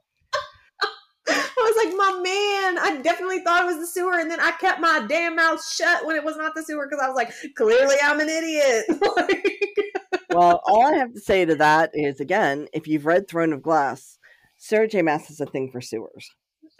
[1.29, 4.51] I was like, my man, I definitely thought it was the sewer, and then I
[4.51, 7.33] kept my damn mouth shut when it was not the sewer because I was like,
[7.55, 8.85] clearly I'm an idiot.
[10.29, 13.61] well, all I have to say to that is again, if you've read Throne of
[13.61, 14.19] Glass,
[14.57, 15.01] Sarah J.
[15.01, 16.29] Maas is a thing for sewers.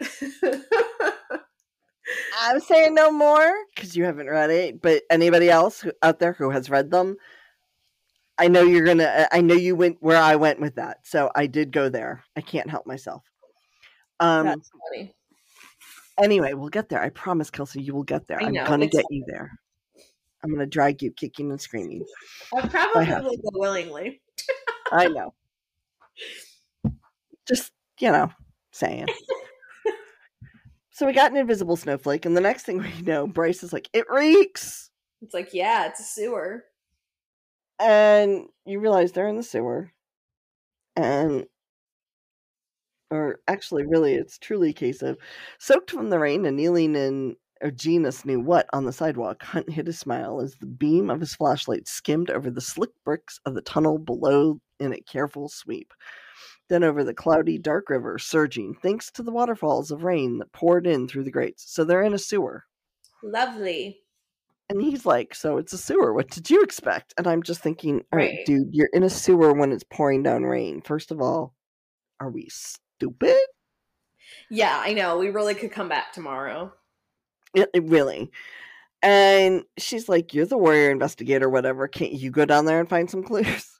[2.38, 6.32] I'm saying no more because you haven't read it, but anybody else who, out there
[6.32, 7.16] who has read them,
[8.38, 9.28] I know you're gonna.
[9.32, 12.22] I know you went where I went with that, so I did go there.
[12.36, 13.24] I can't help myself.
[14.20, 15.14] Um, That's funny.
[16.20, 17.02] Anyway, we'll get there.
[17.02, 18.40] I promise, Kelsey, you will get there.
[18.40, 19.58] I I'm gonna it's get you there.
[20.42, 22.04] I'm gonna drag you kicking and screaming.
[22.56, 24.20] I probably will go willingly.
[24.92, 25.34] I know.
[27.46, 28.30] Just you know,
[28.70, 29.06] saying.
[30.98, 33.88] so we got an invisible snowflake, and the next thing we know, Bryce is like,
[33.92, 34.90] "It reeks,"
[35.22, 36.64] It's like, yeah, it's a sewer.
[37.78, 39.92] and you realize they're in the sewer,
[40.96, 41.46] and
[43.12, 45.18] or actually, really, it's truly a case of
[45.60, 49.42] soaked from the rain and kneeling in or genus knew what on the sidewalk.
[49.44, 53.38] Hunt hid a smile as the beam of his flashlight skimmed over the slick bricks
[53.46, 55.92] of the tunnel below in a careful sweep.
[56.68, 60.86] Then over the cloudy, dark river, surging, thanks to the waterfalls of rain that poured
[60.86, 61.64] in through the grates.
[61.66, 62.64] So they're in a sewer.
[63.22, 64.00] Lovely.
[64.70, 66.12] And he's like, So it's a sewer.
[66.12, 67.14] What did you expect?
[67.16, 68.46] And I'm just thinking, All right, Right.
[68.46, 70.82] dude, you're in a sewer when it's pouring down rain.
[70.82, 71.54] First of all,
[72.20, 73.38] are we stupid?
[74.50, 75.16] Yeah, I know.
[75.18, 76.72] We really could come back tomorrow.
[77.54, 78.30] It, it really.
[79.02, 81.88] And she's like, You're the warrior investigator, whatever.
[81.88, 83.77] Can't you go down there and find some clues?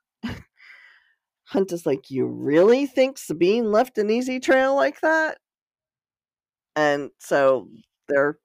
[1.48, 5.38] Hunt is like, You really think Sabine left an easy trail like that?
[6.76, 7.68] And so
[8.06, 8.38] they're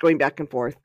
[0.00, 0.76] going back and forth.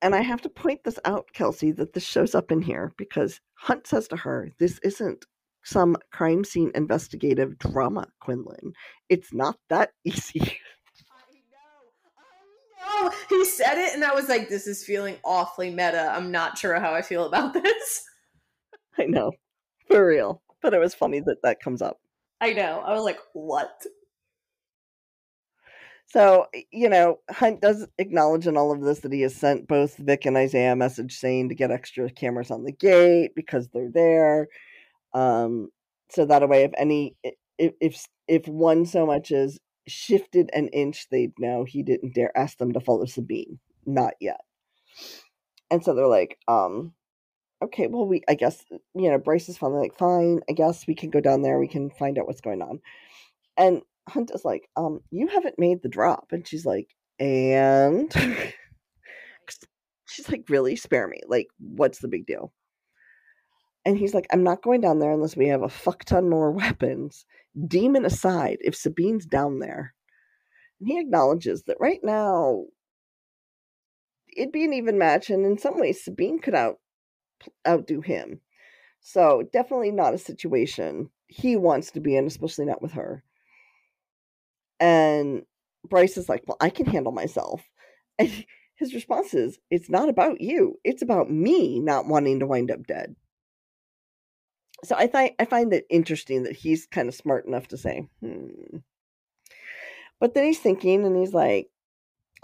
[0.00, 3.40] And I have to point this out, Kelsey, that this shows up in here because
[3.54, 5.26] Hunt says to her, This isn't
[5.62, 8.72] some crime scene investigative drama, Quinlan.
[9.10, 10.40] It's not that easy.
[10.40, 13.02] I know.
[13.02, 13.12] I know.
[13.28, 16.12] He said it, and I was like, this is feeling awfully meta.
[16.14, 18.04] I'm not sure how I feel about this.
[18.98, 19.32] I know,
[19.88, 20.42] for real.
[20.62, 22.00] But it was funny that that comes up.
[22.40, 22.82] I know.
[22.84, 23.84] I was like, what?
[26.06, 29.96] So, you know, Hunt does acknowledge in all of this that he has sent both
[29.96, 33.90] Vic and Isaiah a message saying to get extra cameras on the gate because they're
[33.90, 34.48] there.
[35.12, 35.70] Um,
[36.10, 37.16] so that way, if any,
[37.58, 42.36] if if if one so much as shifted an inch, they'd know he didn't dare
[42.36, 43.58] ask them to follow Sabine.
[43.86, 44.40] Not yet.
[45.70, 46.92] And so they're like, um,
[47.64, 50.94] okay, well, we, I guess, you know, Bryce is finally like, fine, I guess we
[50.94, 51.58] can go down there.
[51.58, 52.80] We can find out what's going on.
[53.56, 56.28] And Hunt is like, um, you haven't made the drop.
[56.30, 56.88] And she's like,
[57.18, 58.12] and
[60.06, 60.76] she's like, really?
[60.76, 61.20] Spare me.
[61.26, 62.52] Like, what's the big deal?
[63.84, 66.50] And he's like, I'm not going down there unless we have a fuck ton more
[66.52, 67.26] weapons.
[67.66, 69.94] Demon aside, if Sabine's down there.
[70.80, 72.64] And he acknowledges that right now
[74.36, 76.78] it'd be an even match, and in some ways Sabine could out
[77.66, 78.40] outdo him.
[79.00, 83.22] So definitely not a situation he wants to be in, especially not with her.
[84.80, 85.44] And
[85.88, 87.62] Bryce is like, Well, I can handle myself.
[88.16, 90.78] And his response is, It's not about you.
[90.84, 93.16] It's about me not wanting to wind up dead.
[94.84, 98.06] So I find I find it interesting that he's kind of smart enough to say,
[98.20, 98.78] hmm.
[100.20, 101.68] But then he's thinking and he's like,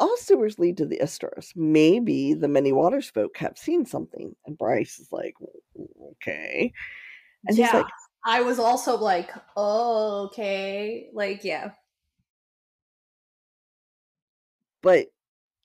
[0.00, 1.52] all sewers lead to the Istros.
[1.54, 4.34] Maybe the many waters folk have seen something.
[4.46, 5.34] And Bryce is like,
[6.12, 6.72] okay.
[7.46, 7.66] And yeah.
[7.66, 7.86] he's like,
[8.26, 11.08] I was also like, oh, okay.
[11.14, 11.70] Like, yeah.
[14.82, 15.06] but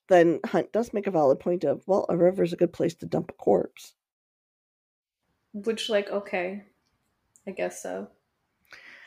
[0.08, 3.06] then Hunt does make a valid point of, well, a river's a good place to
[3.06, 3.94] dump a corpse.
[5.54, 6.64] Which, like, okay.
[7.48, 8.10] I guess so.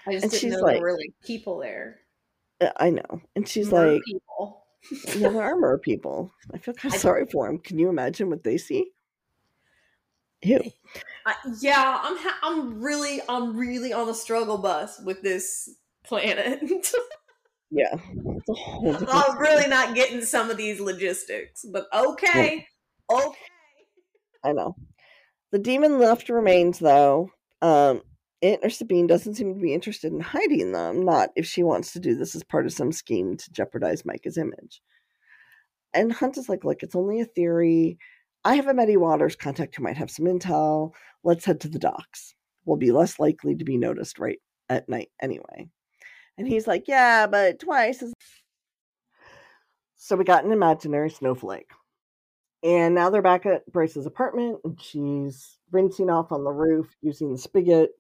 [0.06, 2.00] I just And didn't she's know like- there were like people there.
[2.60, 3.20] Uh, I know.
[3.36, 4.64] And she's Mer like, people.
[5.16, 6.32] Yeah, there are mer people.
[6.52, 7.58] I feel kind of sorry for him.
[7.58, 8.90] Can you imagine what they see?
[10.42, 10.60] Ew.
[11.26, 15.68] I, yeah, I'm ha- I'm really I'm really on the struggle bus with this
[16.04, 16.62] planet.
[17.70, 17.94] Yeah.
[17.94, 22.66] It's a whole different I'm really not getting some of these logistics, but okay,
[23.10, 23.38] okay.
[24.44, 24.74] I know.
[25.50, 27.30] The demon left remains, though.
[27.60, 28.02] Um,
[28.42, 31.92] Aunt or Sabine doesn't seem to be interested in hiding them, not if she wants
[31.92, 34.80] to do this as part of some scheme to jeopardize Micah's image.
[35.92, 37.98] And Hunt is like, look, it's only a theory.
[38.44, 40.92] I have a Medi Waters contact who might have some intel.
[41.24, 42.34] Let's head to the docks.
[42.64, 45.68] We'll be less likely to be noticed right at night anyway.
[46.36, 48.12] And he's like, Yeah, but twice is.
[49.96, 51.70] So we got an imaginary snowflake.
[52.62, 57.32] And now they're back at Bryce's apartment and she's rinsing off on the roof using
[57.32, 57.90] the spigot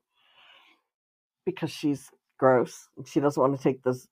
[1.48, 2.88] because she's gross.
[3.06, 4.06] She doesn't want to take this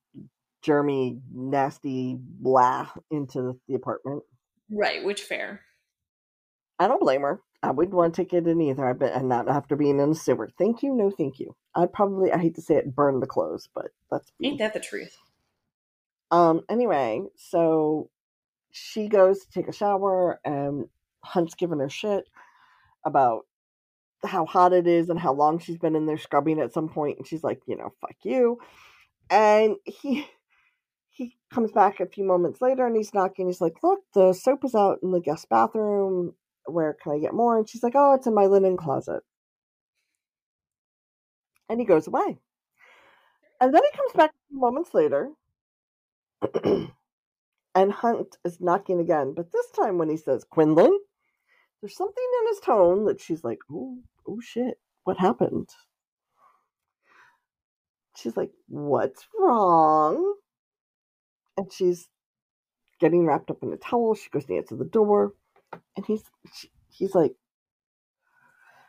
[0.64, 4.22] germy, nasty blah into the apartment.
[4.70, 5.60] Right, which fair.
[6.78, 7.42] I don't blame her.
[7.62, 8.88] I wouldn't want to take it in either.
[8.88, 10.48] I've been and not after being in a sewer.
[10.58, 11.54] Thank you, no thank you.
[11.74, 14.80] I'd probably I hate to say it, burn the clothes, but that's ain't that the
[14.80, 15.16] truth.
[16.30, 18.08] Um anyway, so
[18.70, 20.86] she goes to take a shower and
[21.22, 22.24] Hunt's giving her shit
[23.04, 23.46] about
[24.24, 27.18] how hot it is and how long she's been in there scrubbing at some point
[27.18, 28.58] and she's like, you know, fuck you.
[29.30, 30.26] And he
[31.10, 33.46] he comes back a few moments later and he's knocking.
[33.46, 36.34] He's like, Look, the soap is out in the guest bathroom.
[36.66, 37.58] Where can I get more?
[37.58, 39.22] And she's like, Oh, it's in my linen closet.
[41.68, 42.38] And he goes away.
[43.60, 45.30] And then he comes back a few moments later.
[47.74, 49.32] and Hunt is knocking again.
[49.34, 50.98] But this time when he says, Quinlan,
[51.80, 53.98] there's something in his tone that she's like, Oh,
[54.28, 55.68] oh shit, what happened?
[58.16, 60.34] She's like, What's wrong?
[61.56, 62.08] and she's
[63.00, 64.14] getting wrapped up in a towel.
[64.14, 65.32] She goes to answer the door,
[65.96, 66.22] and he's
[66.54, 67.34] she, he's like,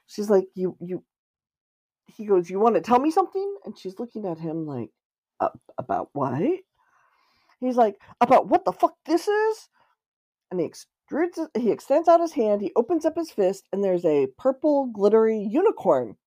[0.08, 1.04] she's like, you you.
[2.16, 3.58] He goes, you want to tell me something?
[3.66, 4.90] And she's looking at him like,
[5.78, 6.42] about what?
[7.60, 9.70] He's like, about what the fuck this is?
[10.50, 10.66] And he
[11.12, 14.88] extrudes, he extends out his hand, he opens up his fist, and there's a purple
[14.88, 16.18] glittery unicorn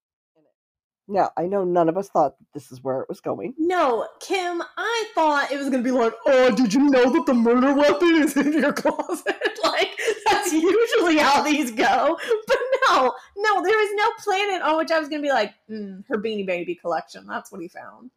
[1.10, 3.54] now, I know none of us thought that this is where it was going.
[3.58, 7.26] No, Kim, I thought it was going to be like, oh, did you know that
[7.26, 9.26] the murder weapon is in your closet?
[9.64, 9.88] like,
[10.26, 12.16] that's usually how these go.
[12.46, 12.58] But
[12.88, 16.04] no, no, there is no planet on which I was going to be like, mm,
[16.08, 17.26] her Beanie Baby collection.
[17.26, 18.12] That's what he found.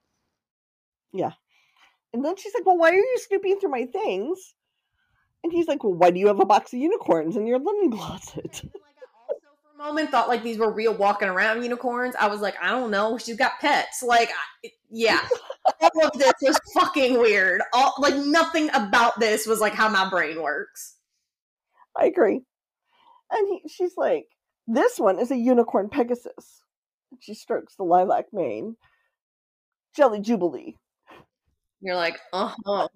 [1.11, 1.31] Yeah.
[2.13, 4.53] And then she's like, well, why are you snooping through my things?
[5.43, 7.91] And he's like, well, why do you have a box of unicorns in your linen
[7.91, 8.63] closet?
[9.29, 12.15] Also for a moment thought like these were real walking around unicorns.
[12.19, 13.17] I was like, I don't know.
[13.17, 14.01] She's got pets.
[14.01, 15.19] Like, I, yeah,
[15.81, 17.61] all of this was fucking weird.
[17.73, 20.95] All like nothing about this was like how my brain works.
[21.97, 22.41] I agree.
[23.31, 24.27] And he, she's like,
[24.67, 26.61] this one is a unicorn Pegasus.
[27.19, 28.77] She strokes the lilac mane.
[29.95, 30.77] Jelly Jubilee.
[31.81, 32.87] You're like, uh huh.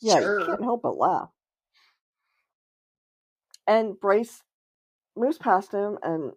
[0.00, 0.40] Yeah, sure.
[0.40, 1.30] you can't help but laugh.
[3.66, 4.42] And Bryce
[5.16, 6.32] moves past him, and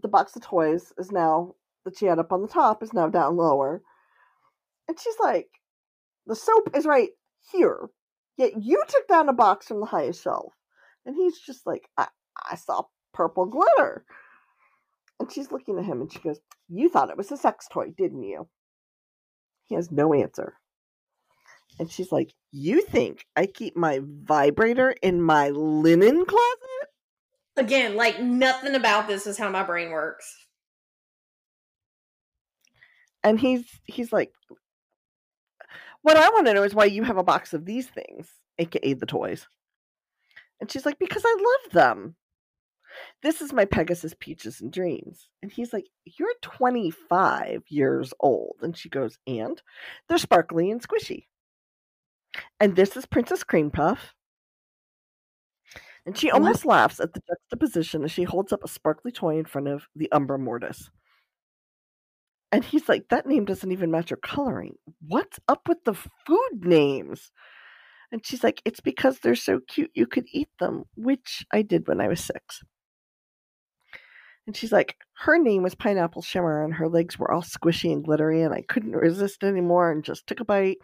[0.00, 1.54] the box of toys is now
[1.84, 3.82] that she had up on the top is now down lower.
[4.88, 5.48] And she's like,
[6.26, 7.10] the soap is right
[7.50, 7.88] here.
[8.36, 10.52] Yet you took down a box from the highest shelf.
[11.04, 12.08] And he's just like, I,
[12.50, 14.04] I saw purple glitter.
[15.18, 17.92] And she's looking at him and she goes, You thought it was a sex toy,
[17.96, 18.48] didn't you?
[19.64, 20.54] He has no answer.
[21.78, 26.88] And she's like, You think I keep my vibrator in my linen closet?
[27.56, 30.46] Again, like nothing about this is how my brain works.
[33.24, 34.32] And he's he's like
[36.02, 38.28] what I want to know is why you have a box of these things,
[38.58, 39.46] aka the toys.
[40.60, 42.16] And she's like, Because I love them.
[43.22, 45.28] This is my Pegasus Peaches and Dreams.
[45.42, 48.56] And he's like, You're 25 years old.
[48.62, 49.62] And she goes, And
[50.08, 51.26] they're sparkly and squishy.
[52.60, 54.14] And this is Princess Cream Puff.
[56.04, 56.74] And she almost what?
[56.74, 60.10] laughs at the juxtaposition as she holds up a sparkly toy in front of the
[60.10, 60.90] Umbra Mortis.
[62.50, 64.74] And he's like, that name doesn't even match your coloring.
[65.06, 67.30] What's up with the food names?
[68.10, 71.88] And she's like, it's because they're so cute you could eat them, which I did
[71.88, 72.62] when I was six.
[74.46, 78.04] And she's like, her name was Pineapple Shimmer, and her legs were all squishy and
[78.04, 80.78] glittery, and I couldn't resist anymore and just took a bite.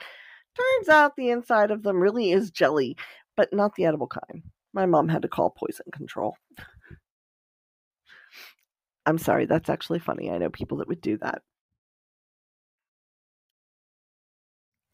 [0.58, 2.96] Turns out the inside of them really is jelly,
[3.36, 4.42] but not the edible kind.
[4.72, 6.36] My mom had to call poison control.
[9.06, 10.30] I'm sorry, that's actually funny.
[10.30, 11.42] I know people that would do that.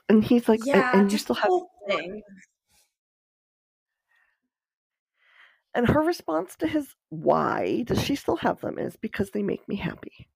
[0.08, 1.50] And he's like, yeah, and, and you still have.
[1.88, 2.22] Thing.
[5.74, 9.66] And her response to his why does she still have them is because they make
[9.68, 10.28] me happy.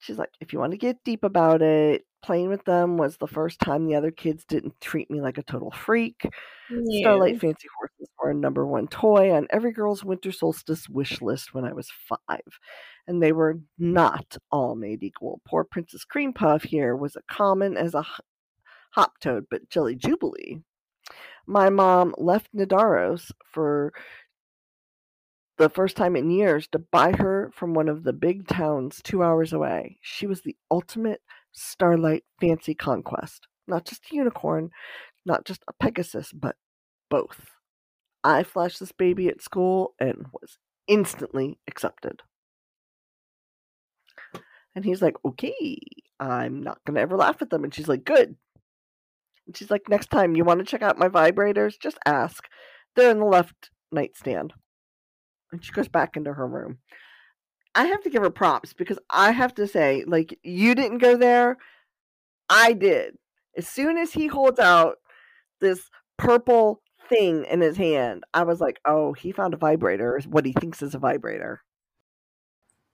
[0.00, 3.26] She's like, if you want to get deep about it, playing with them was the
[3.26, 6.22] first time the other kids didn't treat me like a total freak.
[6.70, 7.00] Yeah.
[7.00, 11.54] Starlight Fancy Horses were a number one toy on every girl's winter solstice wish list
[11.54, 12.40] when I was five.
[13.06, 15.40] And they were not all made equal.
[15.46, 18.04] Poor Princess Cream Puff here was as common as a
[18.92, 20.62] hop toad, but Jelly Jubilee.
[21.46, 23.92] my mom left Nidaros for
[25.60, 29.22] the first time in years to buy her from one of the big towns two
[29.22, 29.98] hours away.
[30.00, 31.20] She was the ultimate
[31.52, 33.46] starlight fancy conquest.
[33.68, 34.70] Not just a unicorn,
[35.26, 36.56] not just a Pegasus, but
[37.10, 37.50] both.
[38.24, 40.56] I flashed this baby at school and was
[40.88, 42.22] instantly accepted.
[44.74, 45.78] And he's like, okay,
[46.18, 47.64] I'm not going to ever laugh at them.
[47.64, 48.36] And she's like, good.
[49.46, 52.44] And she's like, next time you want to check out my vibrators, just ask.
[52.96, 54.54] They're in the left nightstand.
[55.52, 56.78] And she goes back into her room.
[57.74, 61.16] I have to give her props because I have to say, like, you didn't go
[61.16, 61.56] there.
[62.48, 63.16] I did.
[63.56, 64.96] As soon as he holds out
[65.60, 70.46] this purple thing in his hand, I was like, oh, he found a vibrator, what
[70.46, 71.62] he thinks is a vibrator.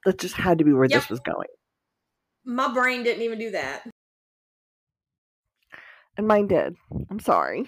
[0.05, 1.01] That just had to be where yep.
[1.01, 1.49] this was going.
[2.45, 3.83] My brain didn't even do that.
[6.17, 6.77] And mine did.
[7.11, 7.67] I'm sorry.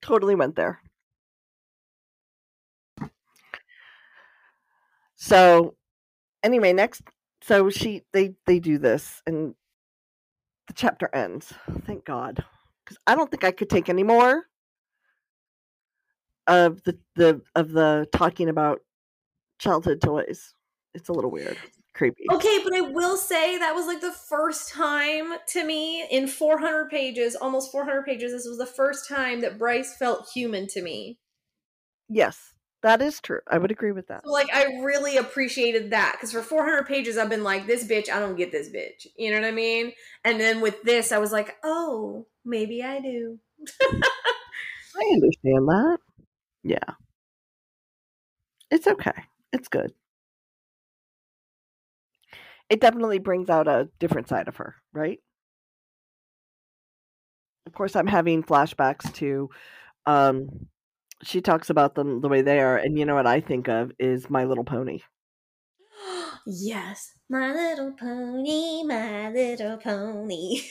[0.00, 0.80] Totally went there.
[5.20, 5.74] So
[6.42, 7.02] anyway, next
[7.42, 9.54] so she they they do this and
[10.66, 11.52] the chapter ends.
[11.84, 12.44] Thank God.
[12.86, 14.46] Cuz I don't think I could take any more
[16.46, 18.80] of the the of the talking about
[19.58, 20.54] childhood toys.
[20.94, 21.58] It's a little weird.
[21.92, 22.24] Creepy.
[22.32, 26.88] Okay, but I will say that was like the first time to me in 400
[26.88, 28.32] pages, almost 400 pages.
[28.32, 31.18] This was the first time that Bryce felt human to me.
[32.08, 32.54] Yes.
[32.82, 33.40] That is true.
[33.46, 34.24] I would agree with that.
[34.24, 38.08] So, like, I really appreciated that because for 400 pages, I've been like, this bitch,
[38.08, 39.06] I don't get this bitch.
[39.18, 39.92] You know what I mean?
[40.24, 43.38] And then with this, I was like, oh, maybe I do.
[43.82, 45.98] I understand that.
[46.62, 46.94] Yeah.
[48.70, 49.24] It's okay.
[49.52, 49.92] It's good.
[52.70, 55.18] It definitely brings out a different side of her, right?
[57.66, 59.50] Of course, I'm having flashbacks to
[60.06, 60.68] um,
[61.22, 63.92] she talks about them the way they are, and you know what I think of
[63.98, 65.00] is My Little Pony.
[66.46, 70.62] yes, My Little Pony, My Little Pony.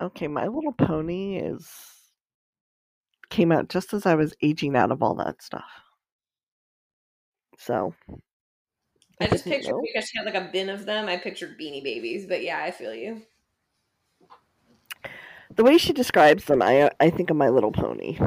[0.00, 1.68] okay, My Little Pony is
[3.30, 5.64] came out just as I was aging out of all that stuff.
[7.58, 7.94] So
[9.20, 9.82] I, I just pictured know.
[9.82, 11.08] because she had like a bin of them.
[11.08, 13.22] I pictured beanie babies, but yeah, I feel you
[15.54, 18.18] the way she describes them, I I think of My Little Pony.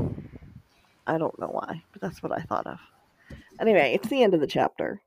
[1.06, 2.80] I don't know why, but that's what I thought of.
[3.60, 5.02] Anyway, it's the end of the chapter.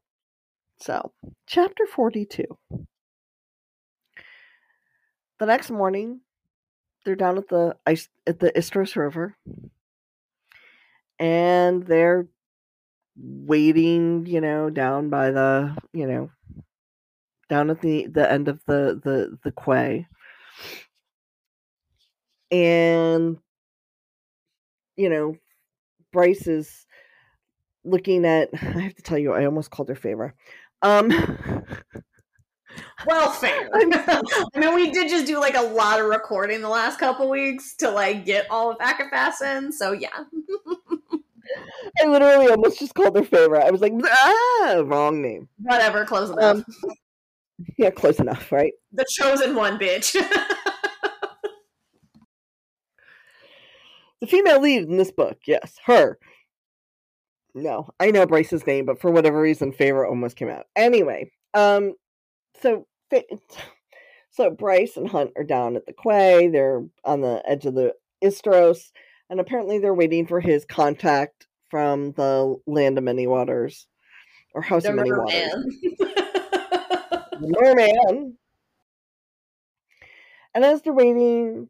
[0.79, 1.13] So,
[1.47, 2.45] chapter 42.
[5.39, 6.21] The next morning,
[7.05, 9.37] they're down at the ice at the Istros River,
[11.19, 12.27] and they're
[13.17, 16.31] waiting, you know, down by the, you know,
[17.49, 20.07] down at the the end of the the the quay
[22.51, 23.39] and
[24.97, 25.37] you know
[26.13, 26.87] bryce is
[27.85, 30.33] looking at i have to tell you i almost called her Feyre
[30.83, 31.09] um
[33.07, 37.29] welfare i mean we did just do like a lot of recording the last couple
[37.29, 40.09] weeks to like get all of ACOFAS in so yeah.
[42.01, 45.49] I literally almost just called her Feyre i was like ah wrong name.
[45.59, 46.59] Whatever close enough.
[46.59, 46.65] Um,
[47.77, 48.73] yeah close enough right?
[48.93, 50.15] The chosen one bitch
[54.21, 56.19] The female lead in this book, yes, her.
[57.55, 60.67] No, I know Bryce's name, but for whatever reason, Feyre almost came out.
[60.77, 61.95] Anyway, um,
[62.61, 62.87] so
[64.31, 66.49] so Bryce and Hunt are down at the quay.
[66.49, 68.93] They're on the edge of the Istros,
[69.31, 73.87] and apparently they're waiting for his contact from the Land of Many Waters
[74.55, 75.65] or House the of Many Waters.
[77.41, 78.37] merman.
[80.55, 81.69] And as they're waiting,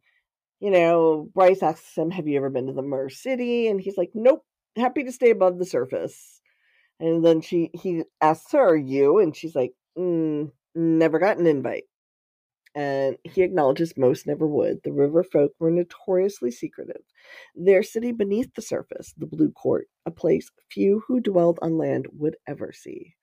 [0.61, 3.69] you know, Bryce asks him, Have you ever been to the Mer City?
[3.69, 4.45] And he's like, Nope,
[4.77, 6.41] happy to stay above the surface.
[7.01, 9.19] And then she he asks her, Are You?
[9.21, 11.85] And she's like, mm, Never got an invite.
[12.75, 14.83] And he acknowledges most never would.
[14.83, 17.03] The river folk were notoriously secretive.
[17.55, 22.09] Their city beneath the surface, the Blue Court, a place few who dwelled on land
[22.13, 23.15] would ever see.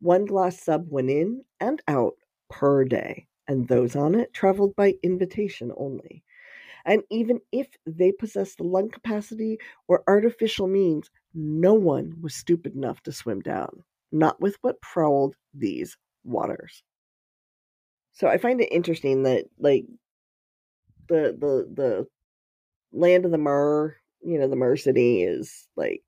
[0.00, 2.16] One glass sub went in and out
[2.50, 6.24] per day, and those on it traveled by invitation only.
[6.84, 12.74] And even if they possessed the lung capacity or artificial means, no one was stupid
[12.74, 16.82] enough to swim down, not with what prowled these waters.
[18.12, 19.84] So I find it interesting that like
[21.08, 22.06] the the the
[22.92, 26.02] land of the Mer, you know, the Mer City is like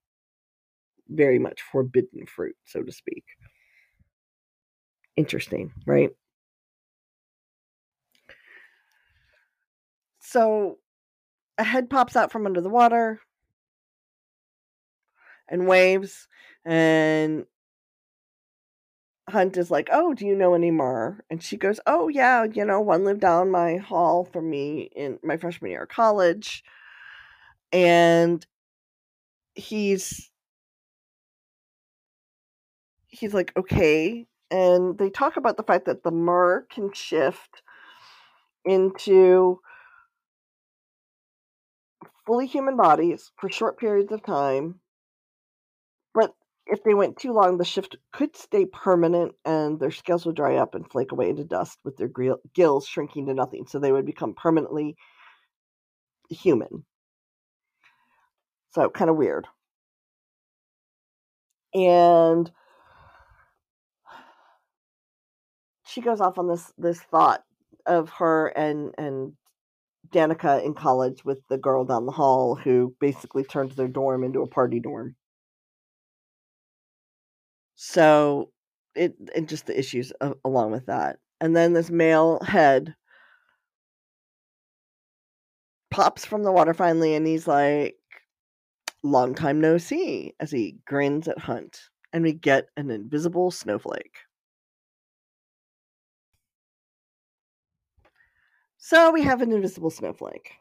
[1.09, 3.25] very much forbidden fruit, so to speak.
[5.17, 6.11] Interesting, right?
[10.31, 10.79] So
[11.59, 13.21] a head pops out from under the water
[15.49, 16.29] and waves
[16.65, 17.47] and
[19.31, 22.67] Hunt is like, "Oh, do you know any more?" And she goes, "Oh, yeah, you
[22.67, 26.63] know, one lived down my hall from me in my freshman year of college."
[27.73, 28.47] And
[29.55, 30.31] he's
[33.09, 37.63] he's like, "Okay." And they talk about the fact that the mer can shift
[38.65, 39.61] into
[42.27, 44.81] fully human bodies for short periods of time.
[46.15, 46.35] But
[46.67, 50.57] if they went too long, the shift could stay permanent and their scales would dry
[50.57, 52.11] up and flake away into dust with their
[52.55, 53.67] gills shrinking to nothing.
[53.67, 54.97] So they would become permanently
[56.29, 56.85] human.
[58.73, 59.47] So kind of weird.
[61.75, 62.51] And
[65.87, 67.43] she goes off on this this thought
[67.87, 69.33] of her and and
[70.13, 74.43] Danika in college with the girl down the hall who basically turned their dorm into
[74.43, 75.17] a party dorm.
[77.77, 78.51] So
[78.95, 80.13] it and just the issues
[80.45, 81.19] along with that.
[81.41, 82.95] And then this male head
[85.91, 87.97] pops from the water finally and he's like
[89.03, 94.19] long time no see as he grins at Hunt and we get an invisible snowflake.
[98.81, 100.53] So we have an invisible snowflake.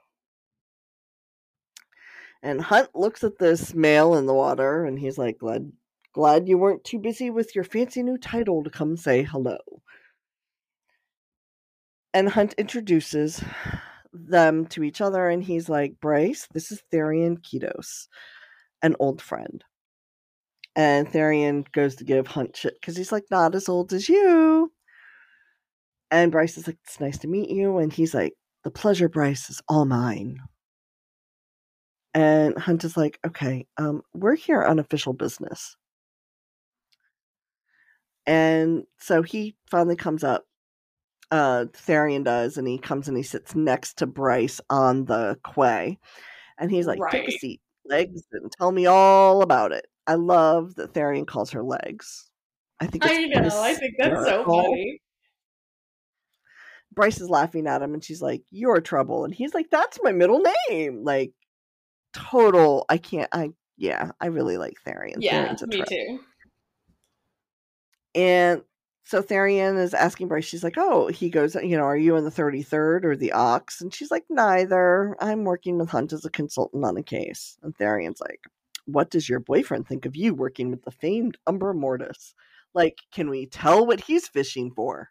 [2.44, 5.72] And Hunt looks at this male in the water and he's like, glad
[6.14, 9.58] glad you weren't too busy with your fancy new title to come say hello.
[12.14, 13.42] And Hunt introduces
[14.14, 18.08] them to each other and he's like, Bryce, this is Tharion Ketos,
[18.82, 19.64] an old friend.
[20.76, 24.72] And Tharion goes to give Hunt shit because he's like, not as old as you.
[26.12, 27.78] And Bryce is like, It's nice to meet you.
[27.78, 28.34] And he's like,
[28.64, 30.38] The pleasure, Bryce, is all mine.
[32.14, 35.76] And Hunt is like, Okay, um, we're here on official business.
[38.26, 40.46] And so he finally comes up.
[41.32, 45.98] Uh, Tharion does, and he comes and he sits next to Bryce on the quay.
[46.60, 47.12] And he's like, right.
[47.12, 49.88] Take a seat, legs, and tell me all about it.
[50.08, 52.30] I love that Tharion calls her legs.
[52.80, 53.50] I think I know.
[53.62, 55.02] I think that's so funny.
[56.94, 59.26] Bryce is laughing at him and she's like, You're trouble.
[59.26, 61.04] And he's like, That's my middle name.
[61.04, 61.34] Like,
[62.14, 62.86] total.
[62.90, 65.18] I can't, I, yeah, I really like Tharion.
[65.20, 66.20] Yeah, me too.
[68.16, 68.64] And
[69.06, 72.26] so Tharion is asking Bryce, she's like, Oh, he goes, you know, are you in
[72.26, 73.62] the 33rd or the Aux?
[73.82, 75.16] And she's like, Neither.
[75.20, 77.58] I'm working with Hunt as a consultant on a case.
[77.64, 78.42] And Tharion's like,
[78.86, 82.34] What does your boyfriend think of you working with the famed Umbra Mortis?
[82.74, 85.10] Like, can we tell what he's fishing for?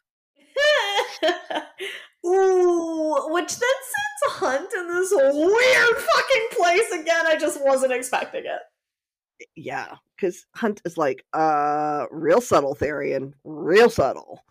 [2.26, 7.26] Ooh, which then sends Hunt in this weird fucking place again.
[7.26, 9.46] I just wasn't expecting it.
[9.54, 14.44] Yeah, because Hunt is like, uh, real subtle, Tharion, real subtle.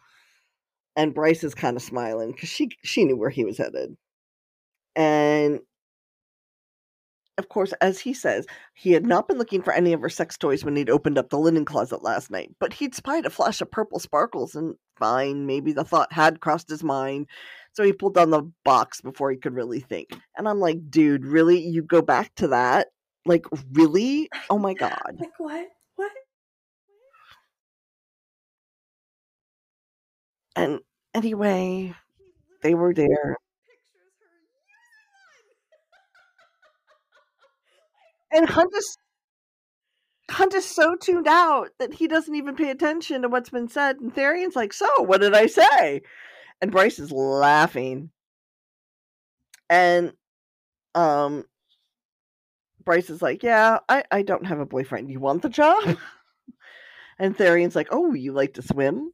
[0.96, 3.96] And Bryce is kind of smiling because she she knew where he was headed.
[4.96, 5.60] And
[7.38, 10.38] of course, as he says, he had not been looking for any of her sex
[10.38, 13.62] toys when he'd opened up the linen closet last night, but he'd spied a flash
[13.62, 17.28] of purple sparkles, and fine, maybe the thought had crossed his mind.
[17.74, 20.10] So he pulled down the box before he could really think.
[20.36, 21.60] And I'm like, dude, really?
[21.60, 22.88] You go back to that?
[23.26, 24.30] Like, really?
[24.50, 25.18] Oh my God.
[25.20, 25.68] like, what?
[25.96, 26.12] What?
[30.56, 30.80] And
[31.14, 31.94] anyway,
[32.64, 33.38] they were there.
[38.38, 38.98] And Hunt is
[40.30, 44.00] Hunt is so tuned out that he doesn't even pay attention to what's been said.
[44.00, 46.04] And Tharion's like, "So, what did I say?"
[46.62, 48.12] And Bryce is laughing.
[49.72, 50.14] And
[50.94, 51.46] um,
[52.86, 55.10] Bryce is like, "Yeah, I I don't have a boyfriend.
[55.10, 55.98] You want the job?"
[57.20, 59.12] and Tharion's like, "Oh, you like to swim?"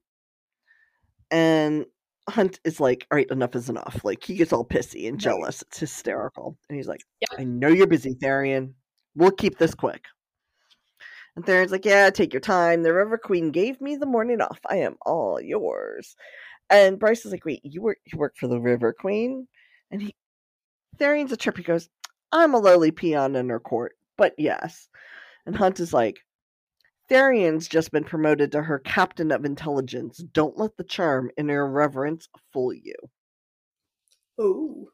[1.32, 1.86] And
[2.30, 4.02] Hunt is like, all right, enough is enough.
[4.04, 5.62] Like he gets all pissy and jealous.
[5.64, 6.58] It's hysterical.
[6.70, 7.40] And he's like, yep.
[7.40, 8.74] I know you're busy, Tharion.
[9.16, 10.06] We'll keep this quick.
[11.36, 12.84] And Tharion's like, Yeah, take your time.
[12.84, 14.60] The River Queen gave me the morning off.
[14.70, 16.16] I am all yours.
[16.70, 19.48] And Bryce is like, Wait, you work you work for the River Queen?
[19.92, 20.16] And he
[20.98, 21.58] Tharion's a trip.
[21.58, 21.90] He goes,
[22.32, 24.88] I'm a lowly peon in her court, but yes.
[25.46, 26.20] And Hunt is like,
[27.10, 30.18] Tharion's just been promoted to her captain of intelligence.
[30.18, 32.96] Don't let the charm and irreverence fool you.
[34.40, 34.90] Ooh.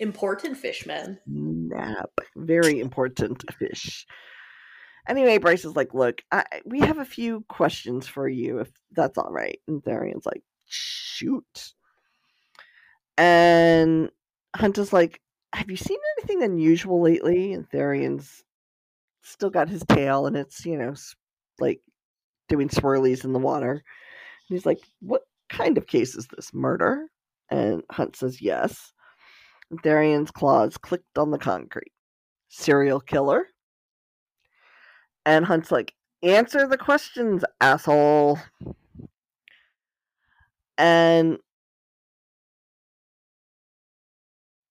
[0.00, 1.18] Important fishman.
[1.26, 2.10] Nap.
[2.36, 4.06] Very important fish.
[5.08, 9.18] Anyway, Bryce is like, look, I, we have a few questions for you, if that's
[9.18, 9.58] all right.
[9.68, 11.72] And Tharion's like, shoot.
[13.16, 14.10] And
[14.56, 15.20] Hunt is like,
[15.52, 17.52] have you seen anything unusual lately?
[17.52, 18.42] And Tharion's
[19.22, 20.94] still got his tail and it's, you know,
[21.58, 21.80] like
[22.48, 23.72] doing swirlies in the water.
[23.72, 23.82] And
[24.56, 26.54] he's like, What kind of case is this?
[26.54, 27.06] Murder?
[27.50, 28.92] And Hunt says, Yes.
[29.70, 31.92] And Tharion's claws clicked on the concrete.
[32.48, 33.46] Serial killer?
[35.24, 38.38] And Hunt's like, Answer the questions, asshole.
[40.76, 41.38] And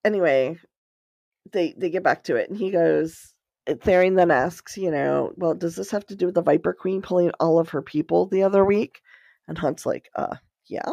[0.05, 0.57] anyway,
[1.51, 3.33] they they get back to it, and he goes.
[3.67, 7.03] Tharion then asks, you know, well, does this have to do with the Viper Queen
[7.03, 8.99] pulling all of her people the other week?
[9.47, 10.91] And Hunt's like, uh, yeah.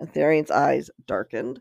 [0.00, 1.60] And Tharion's eyes darkened.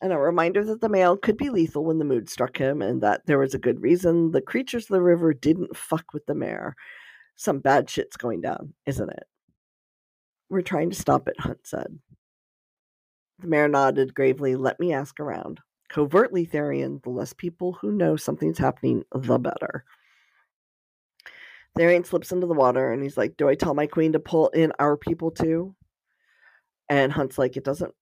[0.00, 3.02] And a reminder that the male could be lethal when the mood struck him, and
[3.02, 6.34] that there was a good reason the creatures of the river didn't fuck with the
[6.34, 6.76] mer.
[7.36, 9.24] Some bad shit's going down, isn't it?
[10.48, 11.98] We're trying to stop it, Hunt said.
[13.38, 14.54] The mayor nodded gravely.
[14.54, 15.60] Let me ask around.
[15.88, 19.84] Covertly, Tharion, the less people who know something's happening, the better.
[21.78, 24.48] Tharion slips into the water and he's like, Do I tell my queen to pull
[24.48, 25.74] in our people too?
[26.88, 27.94] And Hunt's like, It doesn't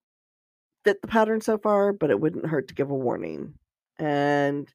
[0.84, 3.54] fit the pattern so far, but it wouldn't hurt to give a warning.
[3.98, 4.68] And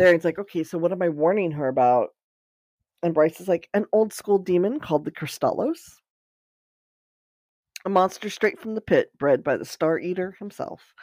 [0.00, 2.10] Tharion's like, Okay, so what am I warning her about?
[3.02, 6.00] And Bryce is like, An old school demon called the Kristallos
[7.84, 10.94] a monster straight from the pit, bred by the Star Eater himself.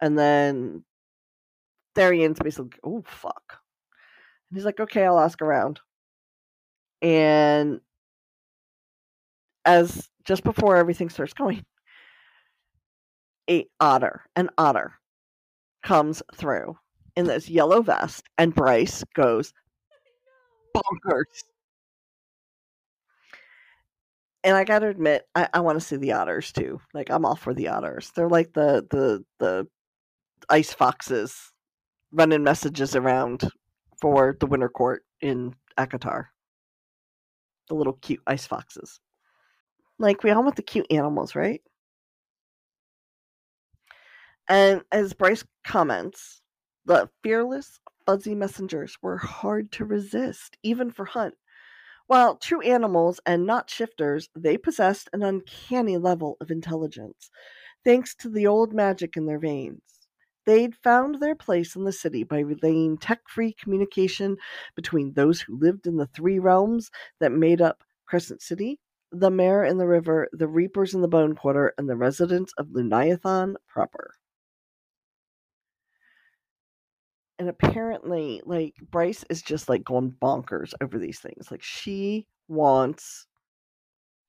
[0.00, 0.84] And then
[1.96, 3.58] Tharion's basically, oh fuck.
[4.50, 5.80] And he's like, okay, I'll ask around.
[7.00, 7.80] And
[9.64, 11.64] as just before everything starts going,
[13.50, 14.94] a otter, an otter,
[15.82, 16.76] comes through
[17.16, 19.52] in this yellow vest, and Bryce goes
[20.76, 21.42] bonkers
[24.44, 26.80] and I gotta admit, I, I want to see the otters too.
[26.94, 28.10] Like I'm all for the otters.
[28.14, 29.66] They're like the the the
[30.48, 31.52] ice foxes
[32.12, 33.48] running messages around
[34.00, 36.26] for the winter court in ACOTAR.
[37.68, 39.00] The little cute ice foxes.
[39.98, 41.62] Like we all want the cute animals, right?
[44.48, 46.42] And as Bryce comments,
[46.84, 51.34] the fearless, fuzzy messengers were hard to resist, even for Hunt,
[52.06, 57.30] while true animals and not shifters, they possessed an uncanny level of intelligence,
[57.84, 59.80] thanks to the old magic in their veins.
[60.44, 64.36] They'd found their place in the city by relaying tech free communication
[64.74, 66.90] between those who lived in the three realms
[67.20, 68.80] that made up Crescent City
[69.12, 72.68] the mer in the River, the Reapers in the Bone Quarter, and the residents of
[72.68, 74.14] Lunathion proper.
[77.42, 81.50] And apparently like Bryce is just like going bonkers over these things.
[81.50, 83.26] Like she wants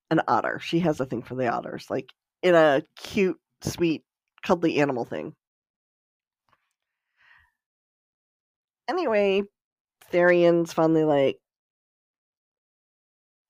[0.10, 0.57] an otter.
[0.60, 2.11] She has a thing for the otters, like
[2.41, 4.03] in a cute, sweet,
[4.41, 5.35] cuddly animal thing.
[8.88, 9.44] Anyway,
[10.11, 11.38] Tharion's finally like,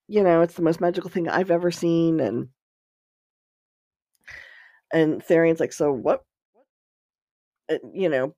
[0.09, 2.49] you know, it's the most magical thing I've ever seen, and
[4.91, 6.25] and Tharion's like, so what?
[7.71, 8.35] Uh, you know,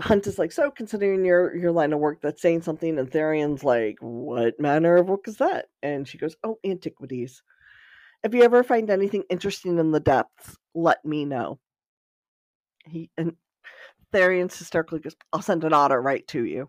[0.00, 2.98] Hunt is like, so considering your your line of work, that's saying something.
[2.98, 5.66] And Tharion's like, what manner of work is that?
[5.82, 7.42] And she goes, oh, antiquities.
[8.22, 11.58] If you ever find anything interesting in the depths, let me know.
[12.84, 13.34] He and
[14.12, 16.68] Tharion's hysterically goes, I'll send an otter right to you.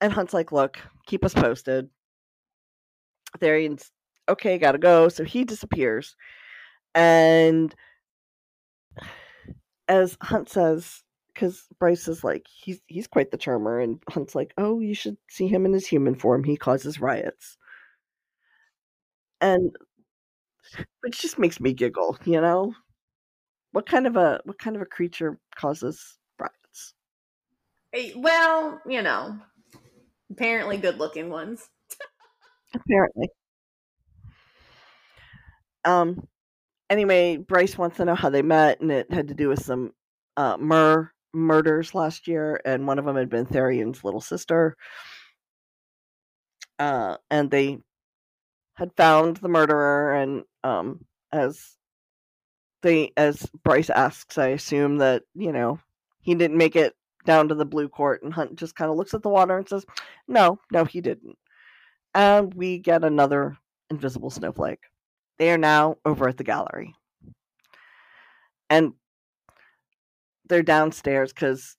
[0.00, 1.88] And Hunt's like, look, keep us posted.
[3.38, 3.90] Tharion's
[4.28, 5.08] okay, gotta go.
[5.08, 6.16] So he disappears.
[6.94, 7.74] And
[9.88, 11.02] as Hunt says,
[11.34, 15.16] because Bryce is like he's he's quite the charmer, and Hunt's like, oh, you should
[15.28, 16.44] see him in his human form.
[16.44, 17.56] He causes riots,
[19.40, 19.74] and
[21.02, 22.18] which just makes me giggle.
[22.24, 22.74] You know,
[23.72, 26.94] what kind of a what kind of a creature causes riots?
[28.16, 29.38] Well, you know,
[30.30, 31.68] apparently good looking ones.
[32.74, 33.28] apparently.
[35.84, 36.28] Um.
[36.90, 39.92] Anyway, Bryce wants to know how they met, and it had to do with some
[40.36, 44.76] uh, mer murders last year, and one of them had been Tharion's little sister.
[46.78, 47.78] Uh, and they
[48.74, 51.76] had found the murderer, and um, as
[52.82, 55.78] they, as Bryce asks, I assume that you know
[56.20, 56.94] he didn't make it
[57.24, 59.68] down to the blue court, and Hunt just kind of looks at the water and
[59.68, 59.86] says,
[60.26, 61.38] "No, no, he didn't."
[62.14, 63.56] And we get another
[63.90, 64.80] invisible snowflake.
[65.38, 66.94] They are now over at the gallery.
[68.68, 68.94] And
[70.52, 71.78] they're downstairs because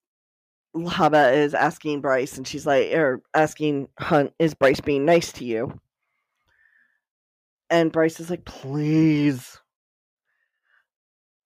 [0.76, 5.46] Haba is asking Bryce, and she's like, or asking Hunt, is Bryce being nice to
[5.46, 5.80] you?
[7.70, 9.60] And Bryce is like, please.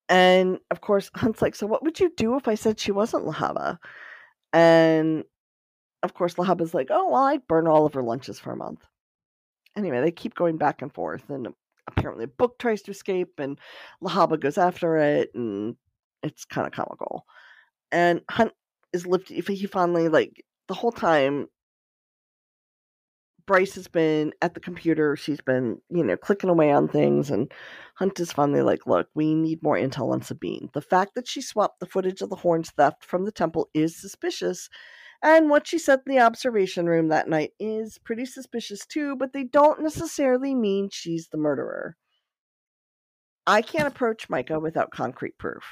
[0.07, 3.25] And of course, Hunt's like, So what would you do if I said she wasn't
[3.25, 3.77] Lehabah?
[4.53, 5.25] And
[6.03, 8.85] of course, Lehabah's like, Oh, well, I'd burn all of her lunches for a month.
[9.75, 11.49] Anyway, they keep going back and forth, and
[11.87, 13.59] apparently a book tries to escape, and
[14.01, 15.75] Lehabah goes after it, and
[16.27, 17.25] it's kind of comical.
[17.91, 18.51] And Hunt
[18.93, 21.47] is lifted, he finally, like, the whole time
[23.47, 25.15] Bryce has been at the computer.
[25.15, 27.31] She's been, you know, clicking away on things.
[27.31, 27.51] And
[27.95, 30.69] Hunt is finally like, look, we need more intel on Sabine.
[30.73, 33.99] The fact that she swapped the footage of the horns theft from the temple is
[33.99, 34.69] suspicious.
[35.23, 39.33] And what she said in the observation room that night is pretty suspicious too, but
[39.33, 41.95] they don't necessarily mean she's the murderer.
[43.47, 45.63] I can't approach Micah without concrete proof.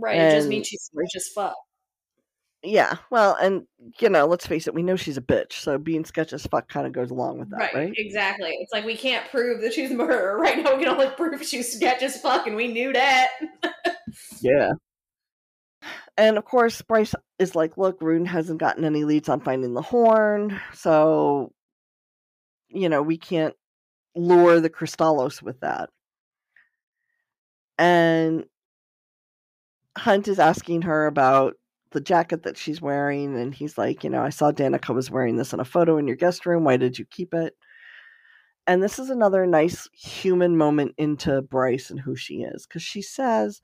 [0.00, 1.54] Right, and, it just means she's rich as fuck.
[2.64, 3.66] Yeah, well, and
[4.00, 6.66] you know, let's face it, we know she's a bitch, so being sketch as fuck
[6.68, 7.92] kind of goes along with that, right, right?
[7.96, 8.56] Exactly.
[8.60, 10.74] It's like we can't prove that she's a murderer right now.
[10.74, 13.28] We can only prove she's sketch as fuck, and we knew that.
[14.40, 14.72] yeah.
[16.16, 19.82] And of course, Bryce is like, "Look, Ruhn hasn't gotten any leads on finding the
[19.82, 21.52] horn, so
[22.68, 23.54] you know we can't
[24.14, 25.90] lure the Kristallos with that."
[27.78, 28.44] And
[29.96, 31.54] Hunt is asking her about
[31.94, 35.36] the jacket that she's wearing and he's like you know i saw danika was wearing
[35.36, 36.64] this in a photo in your guest room.
[36.64, 37.54] Why did you keep it?
[38.66, 43.00] And this is another nice human moment into bryce and who she is because she
[43.00, 43.62] says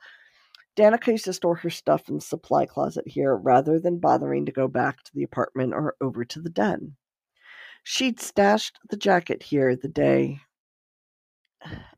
[0.77, 4.52] danika used to store her stuff in the supply closet here rather than bothering to
[4.52, 6.94] go back to the apartment or over to the den.
[7.82, 10.40] She'd stashed the jacket here the day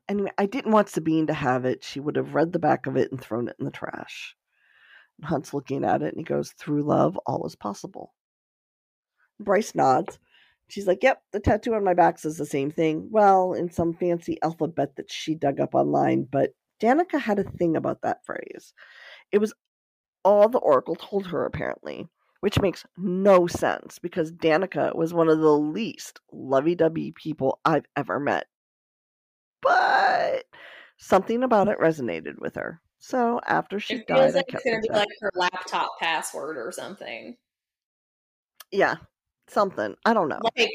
[0.09, 2.97] anyway i didn't want sabine to have it she would have read the back of
[2.97, 4.35] it and thrown it in the trash
[5.19, 8.13] And Hunt's looking at it and he goes, Through love, all is possible.
[9.39, 10.19] Bryce nods.
[10.69, 13.09] She's like, Yep, the tattoo on my back says the same thing.
[13.11, 17.77] Well, in some fancy alphabet that she dug up online, but Danika had a thing
[17.77, 18.73] about that phrase.
[19.31, 19.53] It was
[20.25, 22.07] all the Oracle told her, apparently,
[22.41, 27.85] which makes no sense because Danika was one of the least lovey dovey people I've
[27.97, 28.47] ever met.
[29.63, 30.45] But
[30.97, 32.81] something about it resonated with her.
[32.99, 37.35] So after she it died, like it's gonna be like her laptop password or something.
[38.71, 38.95] Yeah,
[39.47, 39.95] something.
[40.05, 40.39] I don't know.
[40.57, 40.71] Like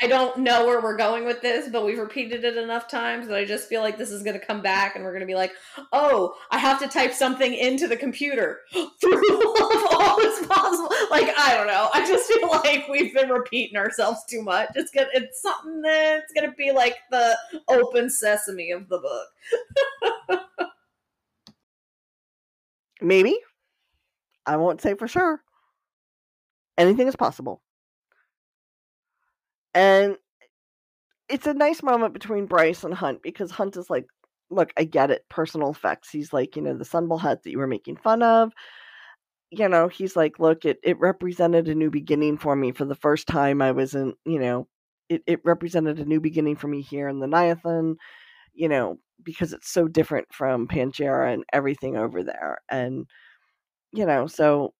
[0.00, 3.36] I don't know where we're going with this, but we've repeated it enough times that
[3.36, 5.34] I just feel like this is going to come back and we're going to be
[5.34, 5.52] like,
[5.92, 8.60] oh, I have to type something into the computer.
[8.72, 9.54] Through
[9.92, 10.90] all is possible.
[11.10, 11.88] Like, I don't know.
[11.94, 14.68] I just feel like we've been repeating ourselves too much.
[14.74, 20.40] It's gonna, it's something that's going to be like the open sesame of the book.
[23.00, 23.38] Maybe.
[24.44, 25.40] I won't say for sure.
[26.76, 27.62] Anything is possible.
[29.76, 30.16] And
[31.28, 34.06] it's a nice moment between Bryce and Hunt because Hunt is like,
[34.50, 36.10] look, I get it, personal effects.
[36.10, 38.52] He's like, you know, the sunball hat that you were making fun of.
[39.50, 42.96] You know, he's like, look, it, it represented a new beginning for me for the
[42.96, 44.66] first time I was in, you know,
[45.08, 47.96] it, it represented a new beginning for me here in the Niathan
[48.56, 52.58] you know, because it's so different from Pangera and everything over there.
[52.68, 53.06] And,
[53.92, 54.74] you know, so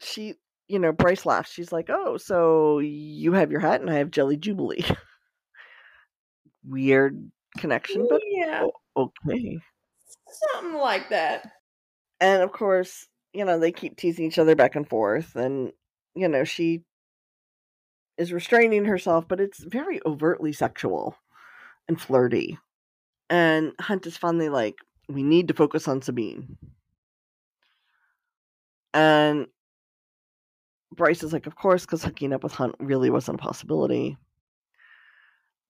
[0.00, 0.34] she,
[0.70, 1.50] you know, Bryce laughs.
[1.52, 4.84] She's like, oh, so you have your hat and I have Jelly Jubilee.
[6.64, 8.66] Weird connection, but yeah.
[8.96, 9.58] okay.
[10.52, 11.50] Something like that.
[12.20, 15.34] And of course, you know, they keep teasing each other back and forth.
[15.34, 15.72] And,
[16.14, 16.84] you know, she
[18.16, 21.16] is restraining herself, but it's very overtly sexual
[21.88, 22.58] and flirty.
[23.28, 24.76] And Hunt is finally like,
[25.08, 26.56] we need to focus on Sabine.
[28.94, 29.46] And
[30.94, 34.16] Bryce is like, of course, because hooking up with Hunt really wasn't a possibility.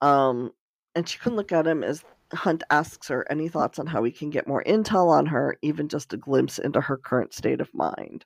[0.00, 0.52] Um,
[0.94, 4.10] and she couldn't look at him as Hunt asks her any thoughts on how we
[4.10, 7.74] can get more intel on her, even just a glimpse into her current state of
[7.74, 8.24] mind.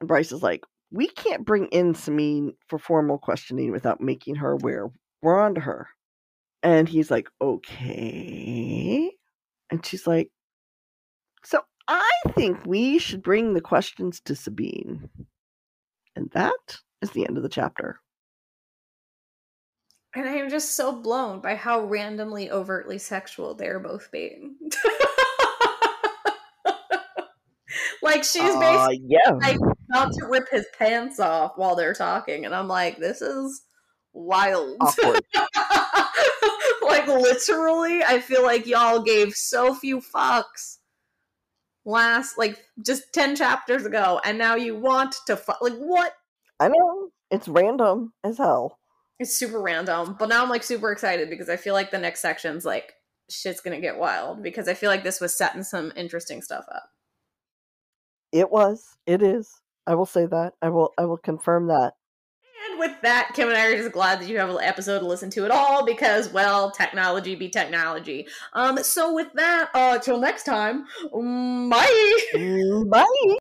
[0.00, 4.52] And Bryce is like, we can't bring in Sabine for formal questioning without making her
[4.52, 4.90] aware
[5.22, 5.88] we're on to her.
[6.62, 9.10] And he's like, okay.
[9.70, 10.30] And she's like,
[11.44, 15.08] so I think we should bring the questions to Sabine.
[16.16, 18.00] And that is the end of the chapter.
[20.14, 24.56] And I am just so blown by how randomly overtly sexual they're both being.
[28.02, 29.30] like she's uh, basically yeah.
[29.40, 29.58] like
[29.88, 33.62] about to rip his pants off while they're talking, and I'm like, this is
[34.12, 34.80] wild.
[36.82, 40.78] like literally, I feel like y'all gave so few fucks
[41.90, 46.14] last like just 10 chapters ago and now you want to fuck like what
[46.58, 48.78] i know it's random as hell
[49.18, 52.20] it's super random but now i'm like super excited because i feel like the next
[52.20, 52.94] section's like
[53.30, 56.90] shit's gonna get wild because I feel like this was setting some interesting stuff up.
[58.32, 58.96] It was.
[59.06, 59.60] It is.
[59.86, 60.54] I will say that.
[60.60, 60.92] I will.
[60.98, 61.94] I will confirm that.
[62.80, 65.28] With that, Kim and I are just glad that you have an episode to listen
[65.32, 68.26] to it all because, well, technology be technology.
[68.54, 68.82] Um.
[68.82, 72.18] So with that, uh, till next time, mm, bye.
[72.34, 73.39] Mm, Bye.